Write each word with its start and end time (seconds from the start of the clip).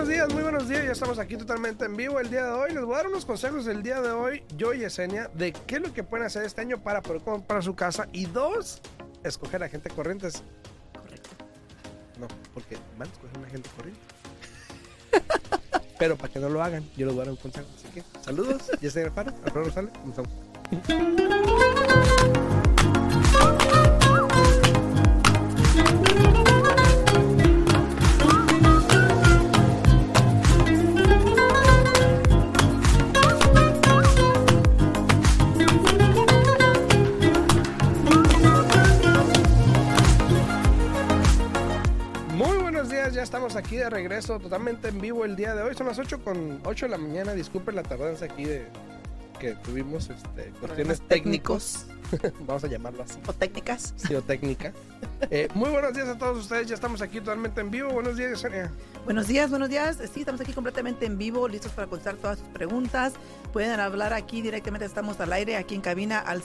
buenos 0.00 0.16
días, 0.16 0.32
muy 0.32 0.42
buenos 0.42 0.66
días. 0.66 0.84
Ya 0.86 0.92
estamos 0.92 1.18
aquí 1.18 1.36
totalmente 1.36 1.84
en 1.84 1.94
vivo 1.94 2.18
el 2.20 2.30
día 2.30 2.44
de 2.44 2.52
hoy. 2.52 2.72
Les 2.72 2.82
voy 2.82 2.94
a 2.94 2.96
dar 2.98 3.08
unos 3.08 3.26
consejos 3.26 3.66
el 3.66 3.82
día 3.82 4.00
de 4.00 4.10
hoy, 4.10 4.42
yo 4.56 4.72
y 4.72 4.78
Yesenia, 4.78 5.30
de 5.34 5.52
qué 5.52 5.74
es 5.74 5.82
lo 5.82 5.92
que 5.92 6.02
pueden 6.02 6.24
hacer 6.24 6.42
este 6.42 6.62
año 6.62 6.82
para 6.82 7.02
poder 7.02 7.20
comprar 7.20 7.62
su 7.62 7.74
casa. 7.74 8.08
Y 8.10 8.24
dos, 8.24 8.80
escoger 9.24 9.62
a 9.62 9.68
gente 9.68 9.90
corrientes. 9.90 10.42
Correcto. 10.98 11.28
No, 12.18 12.28
porque 12.54 12.78
van 12.96 13.08
a 13.08 13.12
escoger 13.12 13.36
una 13.36 13.48
gente 13.50 13.68
corriente. 13.76 14.00
Pero 15.98 16.16
para 16.16 16.32
que 16.32 16.40
no 16.40 16.48
lo 16.48 16.62
hagan, 16.62 16.82
yo 16.96 17.04
les 17.04 17.14
voy 17.14 17.20
a 17.22 17.24
dar 17.26 17.32
un 17.32 17.36
consejo. 17.36 17.66
Así 17.76 17.88
que, 17.88 18.02
saludos, 18.22 18.70
Yesenia 18.80 19.08
Alfaro, 19.08 19.34
Alfredo 19.44 19.66
Rosales, 19.66 19.92
comenzamos. 19.98 20.30
Muy 20.70 22.39
buenos 42.90 43.04
días, 43.04 43.14
ya 43.14 43.22
estamos 43.22 43.54
aquí 43.54 43.76
de 43.76 43.88
regreso, 43.88 44.40
totalmente 44.40 44.88
en 44.88 45.00
vivo 45.00 45.24
el 45.24 45.36
día 45.36 45.54
de 45.54 45.62
hoy. 45.62 45.76
Son 45.76 45.86
las 45.86 45.98
8 45.98 46.24
con 46.24 46.60
8 46.64 46.86
de 46.86 46.90
la 46.90 46.98
mañana. 46.98 47.34
Disculpen 47.34 47.76
la 47.76 47.84
tardanza 47.84 48.24
aquí 48.24 48.44
de 48.44 48.66
que 49.38 49.52
tuvimos 49.54 50.10
este, 50.10 50.52
cuestiones 50.58 51.00
técnicos. 51.02 51.86
Vamos 52.40 52.64
a 52.64 52.66
llamarlo 52.66 53.04
así. 53.04 53.20
O 53.28 53.32
técnicas. 53.32 53.94
Sí, 53.96 54.12
o 54.14 54.22
técnica. 54.22 54.72
Eh, 55.30 55.48
muy 55.54 55.70
buenos 55.70 55.94
días 55.94 56.08
a 56.08 56.18
todos 56.18 56.38
ustedes, 56.38 56.66
ya 56.66 56.74
estamos 56.74 57.00
aquí 57.00 57.20
totalmente 57.20 57.60
en 57.60 57.70
vivo. 57.70 57.90
Buenos 57.90 58.16
días, 58.16 58.30
Yesenia. 58.30 58.72
Buenos 59.04 59.28
días, 59.28 59.50
buenos 59.50 59.68
días. 59.68 59.98
Sí, 60.12 60.20
estamos 60.20 60.40
aquí 60.40 60.52
completamente 60.52 61.06
en 61.06 61.16
vivo, 61.16 61.46
listos 61.46 61.70
para 61.70 61.86
contestar 61.86 62.16
todas 62.16 62.40
sus 62.40 62.48
preguntas. 62.48 63.12
Pueden 63.52 63.78
hablar 63.78 64.14
aquí 64.14 64.42
directamente, 64.42 64.84
estamos 64.84 65.20
al 65.20 65.32
aire, 65.32 65.56
aquí 65.56 65.76
en 65.76 65.80
cabina 65.80 66.18
al 66.18 66.42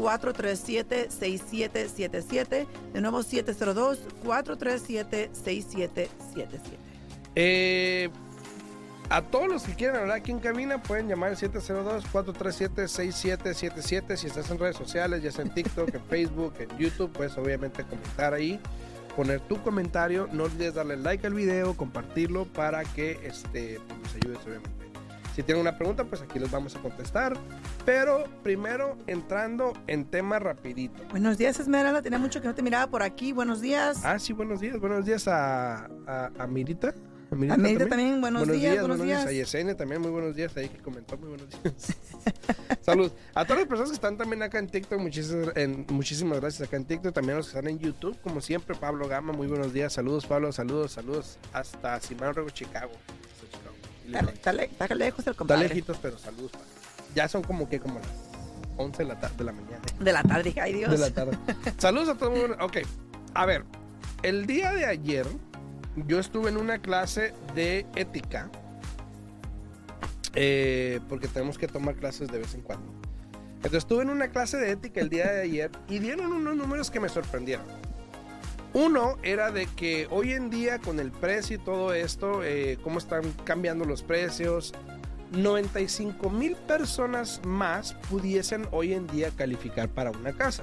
702-437-6777. 0.00 2.66
De 2.92 3.00
nuevo, 3.00 3.20
702-437-6777. 3.20 6.08
Eh, 7.36 8.10
a 9.08 9.22
todos 9.22 9.48
los 9.48 9.62
que 9.64 9.74
quieran 9.74 9.96
hablar 9.96 10.18
aquí 10.18 10.30
en 10.30 10.40
cabina 10.40 10.82
pueden 10.82 11.08
llamar 11.08 11.30
al 11.30 11.36
702-437-6777. 11.36 14.16
Si 14.16 14.26
estás 14.26 14.50
en 14.50 14.58
redes 14.58 14.76
sociales, 14.76 15.22
ya 15.22 15.32
sea 15.32 15.44
en 15.44 15.54
TikTok, 15.54 15.94
en 15.94 16.04
Facebook, 16.04 16.52
en 16.58 16.68
YouTube, 16.78 17.10
puedes 17.12 17.36
obviamente 17.36 17.84
comentar 17.84 18.34
ahí, 18.34 18.60
poner 19.16 19.40
tu 19.40 19.60
comentario. 19.62 20.28
No 20.32 20.44
olvides 20.44 20.74
darle 20.74 20.96
like 20.96 21.26
al 21.26 21.34
video, 21.34 21.76
compartirlo 21.76 22.44
para 22.46 22.84
que 22.84 23.18
este, 23.24 23.80
pues, 23.88 24.00
nos 24.00 24.14
ayudes 24.14 24.38
obviamente. 24.46 24.89
Si 25.34 25.42
tienen 25.42 25.60
una 25.60 25.76
pregunta, 25.76 26.04
pues 26.04 26.22
aquí 26.22 26.38
les 26.38 26.50
vamos 26.50 26.74
a 26.76 26.80
contestar. 26.80 27.36
Pero 27.84 28.24
primero 28.42 28.96
entrando 29.06 29.72
en 29.86 30.04
tema 30.04 30.38
rapidito. 30.38 31.02
Buenos 31.10 31.38
días, 31.38 31.58
Esmeralda. 31.60 32.02
Tenía 32.02 32.18
mucho 32.18 32.40
que 32.40 32.48
no 32.48 32.54
te 32.54 32.62
miraba 32.62 32.90
por 32.90 33.02
aquí. 33.02 33.32
Buenos 33.32 33.60
días. 33.60 34.00
Ah, 34.04 34.18
sí, 34.18 34.32
buenos 34.32 34.60
días. 34.60 34.78
Buenos 34.78 35.04
días 35.04 35.28
a, 35.28 35.88
a, 36.06 36.30
a 36.38 36.46
Mirita. 36.46 36.94
A 37.30 37.54
A 37.54 37.56
Merida 37.56 37.86
también, 37.86 38.20
buenos, 38.20 38.48
días, 38.50 38.80
buenos 38.80 39.00
días. 39.00 39.24
A 39.24 39.30
Yesenia 39.30 39.76
también, 39.76 40.00
muy 40.02 40.10
buenos 40.10 40.34
días. 40.34 40.56
Ahí 40.56 40.68
que 40.68 40.78
comentó, 40.78 41.16
muy 41.16 41.28
buenos 41.28 41.48
días. 41.48 41.96
Salud. 42.80 43.12
A 43.34 43.44
todas 43.44 43.60
las 43.60 43.68
personas 43.68 43.90
que 43.90 43.94
están 43.94 44.16
también 44.16 44.42
acá 44.42 44.58
en 44.58 44.66
TikTok, 44.66 44.98
muchísimas, 44.98 45.56
en, 45.56 45.86
muchísimas 45.90 46.40
gracias 46.40 46.66
acá 46.66 46.76
en 46.76 46.86
TikTok. 46.86 47.14
También 47.14 47.34
a 47.34 47.36
los 47.38 47.46
que 47.46 47.56
están 47.56 47.70
en 47.70 47.78
YouTube, 47.78 48.18
como 48.20 48.40
siempre, 48.40 48.74
Pablo 48.74 49.06
Gama, 49.06 49.32
muy 49.32 49.46
buenos 49.46 49.72
días. 49.72 49.92
Saludos, 49.92 50.26
Pablo, 50.26 50.50
saludos, 50.50 50.90
saludos. 50.92 51.38
Hasta 51.52 52.00
Simán 52.00 52.34
Chicago. 52.52 52.90
Está 54.14 54.52
lejos 54.52 55.18
el 55.26 55.30
Está 55.30 55.34
compadre. 55.34 55.68
lejitos, 55.68 55.98
pero 56.00 56.18
saludos. 56.18 56.52
Ya 57.14 57.28
son 57.28 57.42
como 57.42 57.68
que 57.68 57.80
como 57.80 57.98
las 57.98 58.08
11 58.76 59.02
de 59.02 59.08
la, 59.08 59.18
tarde 59.20 59.36
de 59.38 59.44
la 59.44 59.52
mañana. 59.52 59.80
De 59.98 60.12
la 60.12 60.22
tarde, 60.22 60.54
ay 60.60 60.72
Dios. 60.74 60.90
De 60.90 60.98
la 60.98 61.10
tarde. 61.10 61.36
Saludos 61.78 62.08
a 62.10 62.14
todo 62.16 62.32
el 62.34 62.40
mundo. 62.48 62.64
Ok, 62.64 62.78
a 63.34 63.46
ver, 63.46 63.64
el 64.22 64.46
día 64.46 64.72
de 64.72 64.86
ayer 64.86 65.26
yo 66.06 66.18
estuve 66.18 66.48
en 66.50 66.56
una 66.56 66.78
clase 66.80 67.34
de 67.54 67.86
ética. 67.96 68.48
eh, 70.34 71.00
porque 71.08 71.26
tenemos 71.28 71.58
que 71.58 71.66
tomar 71.66 71.96
clases 71.96 72.28
de 72.28 72.38
vez 72.38 72.54
en 72.54 72.60
cuando. 72.62 72.92
Entonces 73.56 73.78
estuve 73.78 74.02
en 74.04 74.10
una 74.10 74.28
clase 74.28 74.56
de 74.56 74.70
ética 74.70 75.00
el 75.00 75.08
día 75.10 75.30
de 75.30 75.42
ayer 75.42 75.70
y 75.88 75.98
dieron 75.98 76.32
unos 76.32 76.56
números 76.56 76.90
que 76.90 77.00
me 77.00 77.08
sorprendieron. 77.08 77.66
Uno 78.72 79.16
era 79.22 79.50
de 79.50 79.66
que 79.66 80.06
hoy 80.10 80.32
en 80.32 80.48
día 80.48 80.78
con 80.78 81.00
el 81.00 81.10
precio 81.10 81.56
y 81.56 81.58
todo 81.58 81.92
esto, 81.92 82.44
eh, 82.44 82.78
cómo 82.82 82.98
están 82.98 83.32
cambiando 83.44 83.84
los 83.84 84.02
precios, 84.02 84.72
95 85.32 86.30
mil 86.30 86.56
personas 86.56 87.40
más 87.44 87.94
pudiesen 88.08 88.66
hoy 88.70 88.92
en 88.92 89.06
día 89.08 89.30
calificar 89.36 89.88
para 89.88 90.10
una 90.10 90.32
casa. 90.32 90.62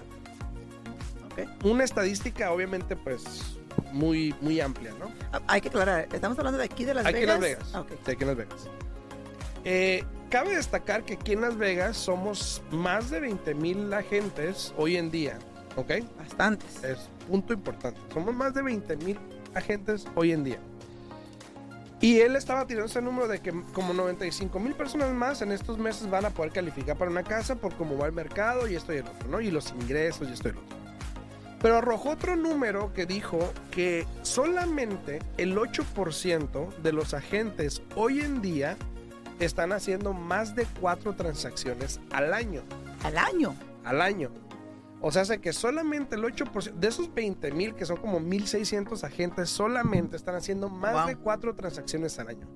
Ok. 1.31 1.65
Una 1.65 1.83
estadística 1.83 2.51
obviamente 2.51 2.95
pues 2.95 3.57
muy, 3.91 4.33
muy 4.41 4.59
amplia, 4.61 4.93
¿no? 4.99 5.11
Ah, 5.31 5.41
Hay 5.47 5.61
que 5.61 5.69
aclarar, 5.69 6.07
estamos 6.11 6.37
hablando 6.37 6.57
de 6.57 6.65
aquí 6.65 6.85
de 6.85 6.93
Las 6.93 7.05
Aquí 7.05 7.17
en 7.17 7.21
Vegas. 7.21 7.39
Las 7.39 7.49
Vegas. 7.49 7.69
Ah, 7.73 7.81
ok. 7.81 7.91
Sí, 8.05 8.11
aquí 8.11 8.23
en 8.23 8.27
Las 8.27 8.37
Vegas. 8.37 8.69
Eh, 9.65 10.03
cabe 10.29 10.55
destacar 10.55 11.03
que 11.03 11.15
aquí 11.15 11.33
en 11.33 11.41
Las 11.41 11.57
Vegas 11.57 11.97
somos 11.97 12.61
más 12.71 13.09
de 13.09 13.19
20 13.19 13.53
mil 13.53 13.93
agentes 13.93 14.73
hoy 14.77 14.95
en 14.97 15.11
día, 15.11 15.37
¿ok? 15.75 15.91
Bastantes. 16.17 16.83
Es 16.83 17.09
punto 17.27 17.53
importante. 17.53 17.99
Somos 18.13 18.33
más 18.33 18.53
de 18.53 18.61
20 18.61 18.97
mil 18.97 19.17
agentes 19.53 20.05
hoy 20.15 20.31
en 20.31 20.43
día. 20.43 20.59
Y 21.99 22.19
él 22.19 22.35
estaba 22.35 22.65
tirando 22.67 22.85
ese 22.85 23.01
número 23.01 23.27
de 23.27 23.39
que 23.39 23.51
como 23.73 23.91
95 23.93 24.59
mil 24.59 24.73
personas 24.73 25.11
más 25.13 25.41
en 25.41 25.51
estos 25.51 25.79
meses 25.79 26.09
van 26.09 26.25
a 26.25 26.29
poder 26.29 26.51
calificar 26.51 26.95
para 26.95 27.09
una 27.09 27.23
casa 27.23 27.55
por 27.55 27.73
cómo 27.73 27.97
va 27.97 28.05
el 28.05 28.11
mercado 28.13 28.67
y 28.67 28.75
esto 28.75 28.93
y 28.93 28.97
el 28.97 29.07
otro, 29.07 29.27
¿no? 29.29 29.41
Y 29.41 29.49
los 29.49 29.71
ingresos 29.71 30.27
y 30.29 30.33
esto 30.33 30.49
y 30.49 30.51
el 30.51 30.57
otro. 30.57 30.77
Pero 31.59 31.77
arrojó 31.77 32.11
otro 32.11 32.35
número 32.35 32.93
que 32.93 33.07
dijo 33.07 33.39
que 33.71 34.05
solamente 34.21 35.23
el 35.37 35.57
8% 35.57 36.75
de 36.83 36.93
los 36.93 37.15
agentes 37.15 37.81
hoy 37.95 38.19
en 38.19 38.43
día 38.43 38.77
están 39.39 39.71
haciendo 39.71 40.13
más 40.13 40.55
de 40.55 40.67
cuatro 40.79 41.13
transacciones 41.13 41.99
al 42.11 42.33
año 42.33 42.61
Al 43.03 43.17
año. 43.17 43.55
al 43.83 44.01
año. 44.01 44.29
O 45.01 45.11
sea, 45.11 45.21
hace 45.21 45.39
que 45.39 45.53
solamente 45.53 46.15
el 46.15 46.23
8% 46.23 46.73
de 46.73 46.87
esos 46.87 47.13
20 47.13 47.51
mil, 47.51 47.75
que 47.75 47.85
son 47.85 47.97
como 47.97 48.19
1.600 48.19 49.03
agentes, 49.03 49.49
solamente 49.49 50.15
están 50.17 50.35
haciendo 50.35 50.69
más 50.69 50.93
Wow. 50.93 51.07
de 51.07 51.15
cuatro 51.17 51.55
transacciones 51.55 52.17
al 52.19 52.29
año. 52.29 52.47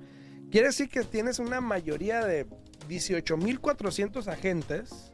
Quiere 0.50 0.68
decir 0.68 0.90
que 0.90 1.04
tienes 1.04 1.40
una 1.40 1.62
mayoría 1.62 2.26
de 2.26 2.48
18.400 2.90 4.28
agentes, 4.28 5.12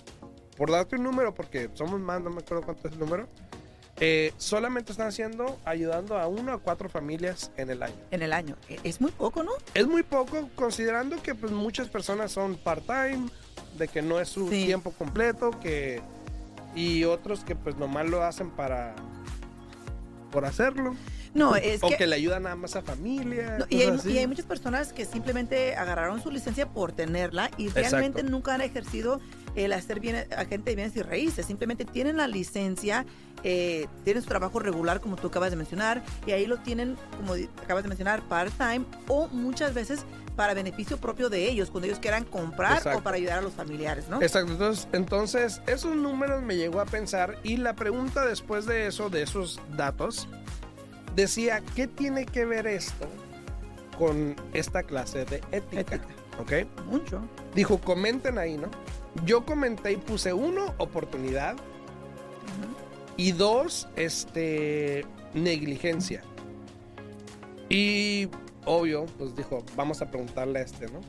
por 0.55 0.71
darte 0.71 0.95
un 0.95 1.03
número, 1.03 1.33
porque 1.33 1.69
somos 1.73 1.99
más, 1.99 2.21
no 2.21 2.29
me 2.29 2.39
acuerdo 2.41 2.63
cuánto 2.63 2.88
es 2.88 2.93
el 2.93 2.99
número, 2.99 3.27
eh, 3.99 4.33
solamente 4.38 4.91
están 4.91 5.07
haciendo, 5.07 5.59
ayudando 5.65 6.17
a 6.17 6.27
una 6.27 6.55
o 6.55 6.59
cuatro 6.59 6.88
familias 6.89 7.51
en 7.57 7.69
el 7.71 7.83
año. 7.83 7.95
En 8.11 8.21
el 8.21 8.31
año. 8.33 8.55
E- 8.69 8.79
Es 8.83 9.01
muy 9.01 9.11
poco, 9.11 9.44
¿no? 9.44 9.51
Es 9.73 9.88
muy 9.88 10.03
poco, 10.03 10.49
considerando 10.55 11.21
que 11.21 11.35
pues, 11.35 11.51
muchas 11.51 11.89
personas 11.89 12.31
son 12.31 12.55
part-time, 12.55 13.27
de 13.77 13.88
que 13.88 14.01
no 14.01 14.19
es 14.19 14.29
su 14.29 14.47
Sí. 14.49 14.65
tiempo 14.65 14.91
completo, 14.91 15.51
que 15.59 16.01
y 16.75 17.03
otros 17.03 17.44
que 17.44 17.55
pues 17.55 17.78
nomás 17.78 18.07
lo 18.09 18.23
hacen 18.23 18.51
para 18.51 18.95
por 20.31 20.45
hacerlo, 20.45 20.95
No, 21.33 21.55
es 21.55 21.81
o 21.81 21.88
que... 21.88 21.97
que, 21.97 22.07
le 22.07 22.16
ayudan 22.16 22.44
nada 22.44 22.55
más 22.55 22.75
a 22.75 22.81
familia. 22.81 23.57
no, 23.59 23.66
y, 23.69 23.81
hay, 23.81 24.19
y 24.23 24.28
muchas 24.28 24.45
personas 24.45 24.91
que 24.91 25.06
simplemente 25.06 25.75
agarraron 25.75 26.22
su 26.22 26.31
licencia 26.31 26.67
por 26.67 26.91
tenerla 26.91 27.50
y 27.57 27.69
realmente 27.69 28.19
Exacto. 28.19 28.31
nunca 28.31 28.53
han 28.56 28.61
ejercido 28.61 29.22
el 29.56 29.73
hacer 29.73 30.00
bien 30.00 30.17
agente 30.35 30.72
de 30.72 30.75
bienes 30.75 30.95
y 30.95 31.01
raíces. 31.01 31.45
Simplemente 31.45 31.85
tienen 31.85 32.17
la 32.17 32.27
licencia, 32.27 33.06
eh, 33.44 33.88
tienen 34.03 34.22
su 34.22 34.29
trabajo 34.29 34.59
regular, 34.59 35.00
como 35.00 35.15
tú 35.15 35.27
acabas 35.27 35.50
de 35.50 35.56
mencionar, 35.56 36.03
y 36.27 36.31
ahí 36.31 36.45
lo 36.45 36.57
tienen, 36.57 36.97
como 37.18 37.33
acabas 37.63 37.83
de 37.83 37.89
mencionar, 37.89 38.21
part-time 38.27 38.86
o 39.07 39.27
muchas 39.30 39.74
veces 39.74 40.06
para 40.38 40.54
beneficio 40.54 40.98
propio 40.98 41.30
de 41.30 41.50
ellos, 41.50 41.69
cuando 41.69 41.88
ellos 41.88 42.00
quieran 42.00 42.24
comprar 42.24 42.78
Exacto. 42.78 43.00
o 43.00 43.04
para 43.04 43.18
ayudar 43.18 43.39
a 43.39 43.42
los 43.42 43.54
familiares, 43.54 44.07
¿no? 44.07 44.22
Exacto, 44.22 44.54
entonces, 44.54 44.88
entonces 44.94 45.62
esos 45.68 45.95
números 45.95 46.44
me 46.44 46.56
llegó 46.56 46.80
a 46.80 46.86
pensar 46.86 47.38
y 47.44 47.57
la 47.57 47.75
pregunta 47.75 48.25
después 48.25 48.66
de 48.66 48.88
eso, 48.88 49.10
de 49.10 49.24
esos 49.24 49.60
datos, 49.75 50.30
decía, 51.16 51.62
¿qué 51.75 51.88
tiene 51.88 52.25
que 52.25 52.45
ver 52.45 52.68
esto 52.68 53.07
con 53.98 54.36
esta 54.54 54.84
clase 54.84 55.25
de 55.25 55.38
ética? 55.51 55.80
Ética. 55.80 56.07
¿Ok? 56.40 56.86
Mucho. 56.86 57.28
Dijo, 57.56 57.80
comenten 57.80 58.38
ahí, 58.38 58.57
¿no? 58.57 58.69
Yo 59.25 59.44
comenté 59.44 59.94
y 59.94 59.98
puse 59.98 60.31
uno, 60.31 60.75
oportunidad, 60.78 61.56
y 63.18 63.31
dos, 63.31 63.88
este, 63.95 65.04
negligencia. 65.33 66.22
Y 67.69 68.30
obvio, 68.68 69.06
pues 69.18 69.36
dijo, 69.36 69.64
vamos 69.75 70.02
a 70.02 70.10
preguntarle 70.12 70.60
a 70.60 70.62
este, 70.62 70.88
¿no? 70.88 71.00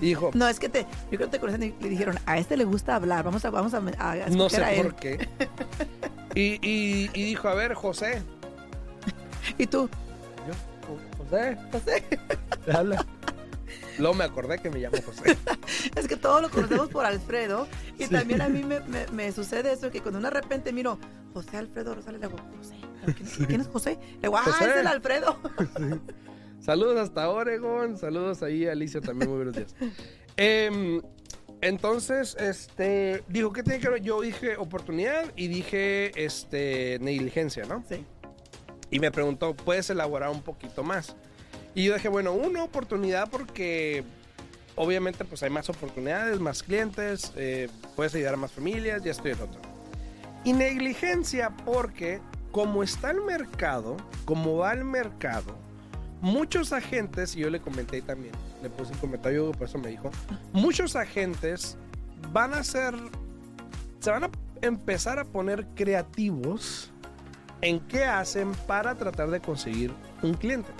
Y 0.00 0.06
dijo, 0.06 0.30
No, 0.34 0.48
es 0.48 0.58
que 0.58 0.68
te, 0.68 0.80
yo 0.82 1.18
creo 1.18 1.20
que 1.30 1.38
te 1.38 1.38
conocen 1.40 1.62
y 1.62 1.82
le 1.82 1.88
dijeron, 1.88 2.18
a 2.26 2.38
este 2.38 2.56
le 2.56 2.64
gusta 2.64 2.96
hablar, 2.96 3.24
vamos 3.24 3.44
a, 3.44 3.50
vamos 3.50 3.72
a, 3.74 3.78
a, 3.78 4.28
no 4.30 4.48
sé 4.48 4.62
a 4.64 4.72
él. 4.74 4.82
por 4.82 4.96
qué. 4.96 5.28
Y, 6.34 6.58
y- 6.66 7.10
y 7.14 7.24
dijo, 7.24 7.48
a 7.48 7.54
ver, 7.54 7.74
José. 7.74 8.22
Y 9.58 9.66
tú, 9.66 9.88
Yo, 10.46 10.54
Jo- 10.88 11.24
José. 11.24 11.56
José. 11.70 12.04
José. 12.10 12.18
¿Te 12.64 12.72
habla? 12.72 13.06
Luego 13.98 14.14
me 14.14 14.24
acordé 14.24 14.58
que 14.58 14.70
me 14.70 14.78
llamo 14.78 14.96
José. 15.04 15.36
Es 15.94 16.08
que 16.08 16.16
todos 16.16 16.40
lo 16.40 16.50
conocemos 16.50 16.88
por 16.88 17.04
Alfredo. 17.04 17.66
Y 17.98 18.06
también 18.06 18.40
a 18.40 18.48
mí 18.48 18.62
me, 18.62 18.80
me- 18.80 19.06
me 19.08 19.30
sucede 19.32 19.72
eso, 19.72 19.90
que 19.90 20.00
cuando 20.00 20.20
de 20.20 20.30
repente 20.30 20.72
miro, 20.72 20.98
José 21.34 21.58
Alfredo 21.58 21.94
Rosales, 21.94 22.20
le 22.20 22.28
digo, 22.28 22.38
José, 22.58 22.76
¿quién, 23.04 23.46
quién 23.46 23.60
es 23.60 23.68
José? 23.68 23.98
Le 24.14 24.22
digo, 24.22 24.36
ah, 24.36 24.42
José. 24.44 24.70
es 24.70 24.76
el 24.76 24.86
Alfredo. 24.86 25.38
Saludos 26.60 26.98
hasta 26.98 27.28
Oregon. 27.28 27.96
Saludos 27.96 28.42
ahí, 28.42 28.66
Alicia, 28.66 29.00
también. 29.00 29.28
Muy 29.28 29.38
buenos 29.38 29.56
días. 29.56 29.74
Em, 30.36 31.02
entonces, 31.60 32.36
este, 32.38 33.24
dijo, 33.28 33.52
¿qué 33.52 33.62
tiene 33.62 33.80
que 33.80 33.88
ver? 33.88 34.02
Yo 34.02 34.20
dije 34.20 34.56
oportunidad 34.56 35.24
y 35.36 35.48
dije, 35.48 36.12
este, 36.24 36.98
negligencia, 37.00 37.64
¿no? 37.64 37.84
Sí. 37.88 38.04
Y 38.90 39.00
me 39.00 39.10
preguntó, 39.10 39.54
¿puedes 39.54 39.90
elaborar 39.90 40.30
un 40.30 40.42
poquito 40.42 40.84
más? 40.84 41.16
Y 41.74 41.84
yo 41.84 41.94
dije, 41.94 42.08
bueno, 42.08 42.32
una 42.32 42.62
oportunidad 42.62 43.30
porque 43.30 44.04
obviamente 44.74 45.24
pues 45.24 45.42
hay 45.42 45.50
más 45.50 45.68
oportunidades, 45.68 46.40
más 46.40 46.62
clientes, 46.62 47.32
eh, 47.36 47.68
puedes 47.96 48.14
ayudar 48.14 48.34
a 48.34 48.36
más 48.36 48.52
familias, 48.52 49.02
ya 49.02 49.10
estoy 49.10 49.32
en 49.32 49.40
otro. 49.40 49.60
Y 50.44 50.52
negligencia 50.52 51.50
porque 51.64 52.20
como 52.52 52.82
está 52.82 53.10
el 53.10 53.22
mercado, 53.22 53.96
como 54.24 54.58
va 54.58 54.72
el 54.74 54.84
mercado, 54.84 55.56
muchos 56.20 56.72
agentes, 56.72 57.34
y 57.34 57.40
yo 57.40 57.50
le 57.50 57.60
comenté 57.60 58.00
también, 58.02 58.34
le 58.62 58.70
puse 58.70 58.92
un 58.92 58.98
comentario, 58.98 59.50
por 59.52 59.66
eso 59.66 59.78
me 59.78 59.88
dijo, 59.88 60.10
muchos 60.52 60.94
agentes 60.94 61.76
van 62.30 62.54
a 62.54 62.62
ser, 62.62 62.94
se 63.98 64.10
van 64.10 64.24
a 64.24 64.30
empezar 64.60 65.18
a 65.18 65.24
poner 65.24 65.66
creativos 65.74 66.92
en 67.62 67.80
qué 67.80 68.04
hacen 68.04 68.52
para 68.66 68.94
tratar 68.94 69.30
de 69.30 69.40
conseguir 69.40 69.92
un 70.22 70.34
cliente. 70.34 70.70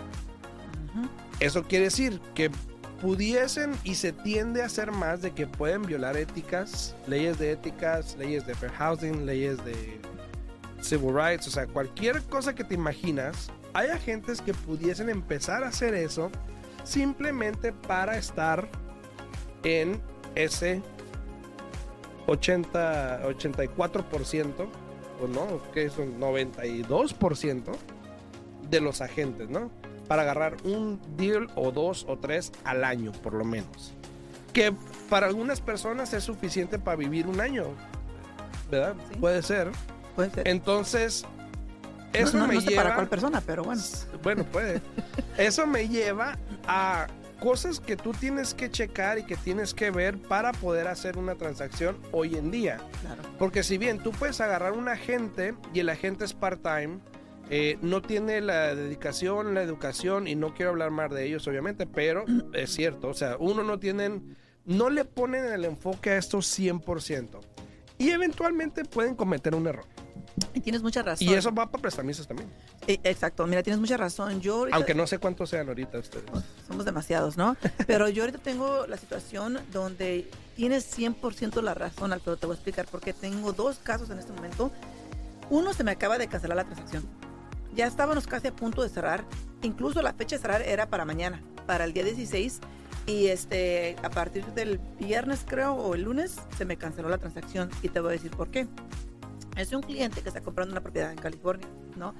Eso 1.41 1.65
quiere 1.65 1.87
decir 1.87 2.21
que 2.35 2.51
pudiesen 3.01 3.73
y 3.83 3.95
se 3.95 4.13
tiende 4.13 4.63
a 4.63 4.67
hacer 4.67 4.93
más 4.93 5.23
de 5.23 5.33
que 5.33 5.47
pueden 5.47 5.83
violar 5.83 6.17
éticas, 6.17 6.95
leyes 7.09 7.39
de 7.39 7.53
éticas, 7.53 8.17
leyes 8.17 8.47
de 8.47 8.55
fair 8.55 8.71
housing, 8.73 9.27
leyes 9.27 9.65
de 9.65 10.01
civil 10.83 11.15
rights, 11.15 11.49
o 11.49 11.51
sea, 11.51 11.67
cualquier 11.67 12.23
cosa 12.25 12.55
que 12.55 12.65
te 12.65 12.75
imaginas, 12.75 13.51
hay 13.73 13.89
agentes 13.89 14.41
que 14.41 14.53
pudiesen 14.53 15.09
empezar 15.09 15.65
a 15.65 15.69
hacer 15.69 15.95
eso 15.95 16.31
simplemente 16.85 17.73
para 17.73 18.17
estar 18.17 18.69
en 19.63 20.01
ese 20.35 20.83
80, 22.27 23.23
84%, 23.25 24.67
o 25.21 25.27
no, 25.29 25.63
que 25.73 25.85
es 25.85 25.99
un 25.99 26.19
92% 26.21 27.73
de 28.69 28.81
los 28.81 29.01
agentes, 29.01 29.49
¿no? 29.49 29.71
Para 30.09 30.23
agarrar 30.23 30.57
un 30.65 31.01
deal 31.17 31.49
o 31.55 31.71
dos 31.71 32.05
o 32.09 32.19
tres 32.19 32.53
al 32.65 32.85
año, 32.85 33.13
por 33.13 33.35
lo 33.35 33.45
menos. 33.45 33.95
Que 34.53 34.75
para 35.09 35.27
algunas 35.27 35.61
personas 35.61 36.13
es 36.13 36.25
suficiente 36.25 36.79
para 36.79 36.97
vivir 36.97 37.27
un 37.27 37.41
año, 37.41 37.67
¿verdad? 38.71 38.97
Sí. 39.11 39.19
Puede 39.19 39.43
ser. 39.43 39.71
Puede 40.15 40.31
ser. 40.31 40.49
Entonces, 40.49 41.25
No, 41.25 42.19
eso 42.19 42.37
no, 42.39 42.47
me 42.47 42.55
no 42.55 42.61
sé 42.61 42.71
lleva... 42.71 42.83
para 42.83 42.95
cuál 42.95 43.09
persona, 43.09 43.41
pero 43.45 43.65
bueno. 43.65 43.83
Bueno, 44.23 44.45
puede. 44.45 44.81
Eso 45.37 45.67
me 45.67 45.89
lleva 45.89 46.39
a 46.67 47.09
cosas 47.41 47.81
que 47.81 47.97
tú 47.97 48.13
tienes 48.13 48.55
que 48.55 48.71
checar 48.71 49.19
y 49.19 49.25
que 49.25 49.35
tienes 49.37 49.75
que 49.75 49.91
ver 49.91 50.17
para 50.17 50.53
poder 50.53 50.87
hacer 50.87 51.19
una 51.19 51.35
transacción 51.35 51.97
hoy 52.13 52.37
en 52.37 52.53
día. 52.53 52.79
Claro. 53.01 53.23
Porque 53.37 53.65
si 53.65 53.79
bien 53.79 53.99
tú 53.99 54.13
puedes 54.13 54.41
agarrar 54.41 54.75
un 54.75 54.89
agente 54.89 55.55
y 55.75 55.81
el 55.81 55.89
agente 55.89 56.25
es 56.25 56.35
part-time, 56.35 57.01
eh, 57.51 57.79
no 57.83 58.01
tiene 58.01 58.41
la 58.41 58.75
dedicación, 58.77 59.55
la 59.55 59.63
educación, 59.63 60.29
y 60.29 60.37
no 60.37 60.55
quiero 60.55 60.71
hablar 60.71 60.91
más 60.93 61.11
de 61.11 61.27
ellos, 61.27 61.47
obviamente, 61.49 61.87
pero 61.87 62.25
es 62.55 62.71
cierto, 62.73 63.09
o 63.09 63.15
sea, 63.15 63.37
uno 63.41 63.65
no 63.65 63.81
tienen, 63.81 64.37
no 64.65 64.89
le 64.89 65.05
ponen 65.05 65.45
el 65.47 65.65
enfoque 65.65 66.11
a 66.11 66.19
esto 66.19 66.39
100%. 66.39 67.41
Y 67.99 68.11
eventualmente 68.11 68.85
pueden 68.85 69.15
cometer 69.17 69.55
un 69.55 69.67
error. 69.67 69.85
Y 70.55 70.61
tienes 70.61 70.83
mucha 70.83 71.03
razón. 71.03 71.27
Y 71.29 71.35
eso 71.35 71.53
va 71.53 71.71
para 71.71 71.83
prestamistas 71.83 72.27
también. 72.27 72.49
Eh, 72.87 72.99
Exacto, 73.05 73.47
mira, 73.47 73.63
tienes 73.63 73.81
mucha 73.81 73.97
razón. 73.97 74.41
Yo 74.41 74.57
ahorita- 74.59 74.77
Aunque 74.77 74.95
no 74.95 75.07
sé 75.07 75.19
cuántos 75.19 75.51
sean 75.51 75.69
ahorita 75.69 75.99
ustedes. 75.99 76.25
Somos 76.67 76.85
demasiados, 76.85 77.37
¿no? 77.37 77.57
Pero 77.87 78.09
yo 78.09 78.23
ahorita 78.23 78.39
tengo 78.39 78.87
la 78.87 78.97
situación 78.97 79.59
donde 79.73 80.31
tienes 80.57 80.87
100% 80.99 81.61
la 81.63 81.75
razón, 81.75 82.13
Alfredo. 82.13 82.37
Te 82.37 82.47
voy 82.47 82.55
a 82.55 82.57
explicar 82.57 82.87
porque 82.91 83.13
tengo 83.13 83.53
dos 83.53 83.79
casos 83.79 84.11
en 84.11 84.19
este 84.19 84.33
momento. 84.33 84.71
Uno 85.51 85.75
se 85.75 85.85
me 85.85 85.91
acaba 85.91 86.19
de 86.19 86.29
cancelar 86.29 86.57
la 86.57 86.65
transacción. 86.65 87.05
Ya 87.75 87.87
estábamos 87.87 88.27
casi 88.27 88.49
a 88.49 88.57
punto 88.57 88.83
de 88.83 88.89
cerrar. 88.89 89.25
Incluso 89.63 90.03
la 90.03 90.13
fecha 90.15 90.37
de 90.37 90.43
cerrar 90.43 90.63
era 90.63 90.87
para 90.89 91.05
mañana, 91.05 91.43
para 91.67 91.85
el 91.85 91.93
día 91.93 92.05
16. 92.05 92.61
Y 93.07 93.27
este, 93.27 93.97
a 94.03 94.11
partir 94.11 94.45
del 94.55 94.79
viernes, 94.99 95.45
creo, 95.47 95.75
o 95.75 95.95
el 95.95 96.03
lunes, 96.03 96.37
se 96.57 96.65
me 96.65 96.77
canceló 96.77 97.09
la 97.09 97.19
transacción. 97.19 97.69
Y 97.83 97.89
te 97.89 98.01
voy 98.01 98.11
a 98.11 98.13
decir 98.13 98.31
por 98.31 98.49
qué. 98.51 98.67
Es 99.57 99.73
un 99.73 99.83
cliente 99.83 100.23
que 100.23 100.29
está 100.29 100.41
comprando 100.41 100.73
una 100.73 100.81
propiedad 100.81 101.11
en 101.11 101.19
California, 101.19 101.67
¿no? 101.97 102.15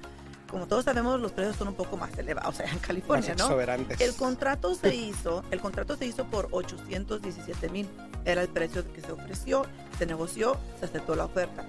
Como 0.49 0.67
todos 0.67 0.85
sabemos, 0.85 1.19
los 1.19 1.31
precios 1.31 1.55
son 1.55 1.69
un 1.69 1.73
poco 1.73 1.97
más 1.97 2.15
elevados, 2.17 2.49
o 2.55 2.57
sea, 2.57 2.71
en 2.71 2.79
California, 2.79 3.35
¿no? 3.35 3.59
El 3.59 4.13
contrato 4.15 4.75
se 4.75 4.93
hizo, 4.95 5.43
el 5.49 5.59
contrato 5.59 5.95
se 5.95 6.05
hizo 6.05 6.25
por 6.25 6.47
817 6.51 7.69
mil. 7.69 7.89
Era 8.25 8.41
el 8.41 8.49
precio 8.49 8.91
que 8.93 9.01
se 9.01 9.11
ofreció, 9.11 9.65
se 9.97 10.05
negoció, 10.05 10.57
se 10.79 10.85
aceptó 10.85 11.15
la 11.15 11.25
oferta. 11.25 11.65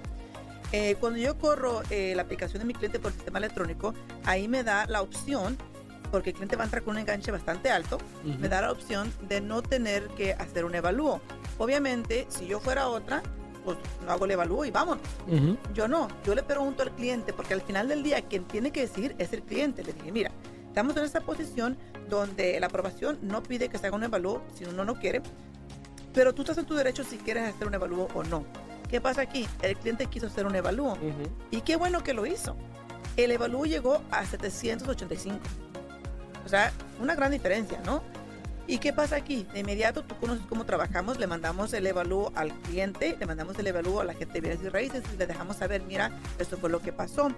Eh, 0.73 0.97
cuando 1.01 1.19
yo 1.19 1.39
corro 1.39 1.83
eh, 1.91 2.15
la 2.17 2.23
aplicación 2.23 2.61
de 2.61 2.67
mi 2.67 2.75
cliente 2.75 2.99
por 2.99 3.13
sistema 3.13 3.39
electrónico, 3.39 3.95
ahí 4.25 4.49
me 4.49 4.65
da 4.65 4.87
la 4.87 5.03
opción, 5.03 5.57
porque 6.11 6.31
el 6.31 6.35
cliente 6.35 6.57
va 6.57 6.65
a 6.65 6.67
entrar 6.67 6.83
con 6.83 6.95
un 6.95 7.01
enganche 7.01 7.31
bastante 7.31 7.71
alto, 7.71 7.99
Ujú. 8.25 8.39
me 8.39 8.49
da 8.49 8.61
la 8.61 8.73
opción 8.73 9.13
de 9.29 9.41
no 9.41 9.63
tener 9.63 10.09
que 10.09 10.35
hacer 10.35 10.65
un 10.65 10.75
evalúo. 10.75 11.21
Obviamente, 11.59 12.27
si 12.29 12.47
yo 12.47 12.61
fuera 12.61 12.89
otra, 12.89 13.23
pues 13.65 13.79
no 14.05 14.13
hago 14.13 14.25
el 14.25 14.33
evalúo 14.33 14.65
y 14.65 14.71
vámonos. 14.71 15.03
Ujú. 15.27 15.57
Yo 15.73 15.89
no, 15.89 16.09
yo 16.25 16.35
le 16.35 16.43
pregunto 16.43 16.83
al 16.83 16.93
cliente, 16.93 17.33
porque 17.33 17.55
al 17.55 17.63
final 17.63 17.89
del 17.89 18.03
día 18.03 18.23
quien 18.23 18.45
tiene 18.45 18.71
que 18.71 18.83
decir 18.83 19.15
es 19.19 19.33
el 19.33 19.43
cliente. 19.43 19.83
Le 19.83 19.93
dije, 19.93 20.13
mira, 20.13 20.31
estamos 20.67 20.97
en 20.97 21.05
esta 21.05 21.21
posición 21.21 21.77
donde 22.09 22.59
la 22.61 22.67
aprobación 22.67 23.19
no 23.23 23.43
pide 23.43 23.69
que 23.69 23.79
se 23.79 23.87
haga 23.87 23.97
un 23.97 24.05
evalúo 24.05 24.43
si 24.55 24.65
uno 24.65 24.85
no 24.85 24.95
quiere, 24.97 25.23
pero 26.13 26.35
tú 26.35 26.43
estás 26.43 26.59
en 26.59 26.67
tu 26.67 26.75
derecho 26.75 27.05
si 27.05 27.17
quieres 27.17 27.55
hacer 27.55 27.67
un 27.67 27.75
evalúo 27.75 28.09
o 28.15 28.23
no. 28.23 28.45
¿Qué 28.89 29.01
pasa 29.01 29.23
aquí? 29.23 29.49
El 29.63 29.77
cliente 29.77 30.07
quiso 30.07 30.27
hacer 30.27 30.47
un 30.47 30.55
evalúo 30.55 30.97
y 31.51 31.63
qué 31.63 31.77
bueno 31.77 32.05
que 32.05 32.13
lo 32.13 32.27
hizo. 32.27 32.55
El 33.17 33.31
evalúo 33.31 33.65
llegó 33.65 34.03
a 34.11 34.25
785. 34.25 35.39
O 36.45 36.49
sea, 36.49 36.73
una 37.01 37.15
gran 37.15 37.31
diferencia, 37.31 37.81
¿no? 37.87 38.03
¿Y 38.67 38.79
qué 38.79 38.95
pasa 38.95 39.17
aquí? 39.17 39.47
De 39.53 39.61
inmediato, 39.61 40.05
tú 40.05 40.17
conoces 40.17 40.47
cómo 40.49 40.65
trabajamos, 40.65 41.19
le 41.19 41.27
mandamos 41.27 41.75
el 41.75 41.87
evalúo 41.87 42.33
al 42.35 42.51
cliente, 42.61 43.15
le 43.19 43.27
mandamos 43.27 43.59
el 43.59 43.67
evalúo 43.67 44.01
a 44.01 44.05
la 44.05 44.15
gente 44.15 44.35
de 44.35 44.41
bienes 44.41 44.63
y 44.63 44.71
raíces 44.71 45.03
y 45.13 45.19
le 45.19 45.27
dejamos 45.27 45.57
saber, 45.57 45.83
mira, 45.83 46.11
esto 46.39 46.57
fue 46.57 46.71
lo 46.71 46.81
que 46.81 46.91
pasó. 46.91 47.29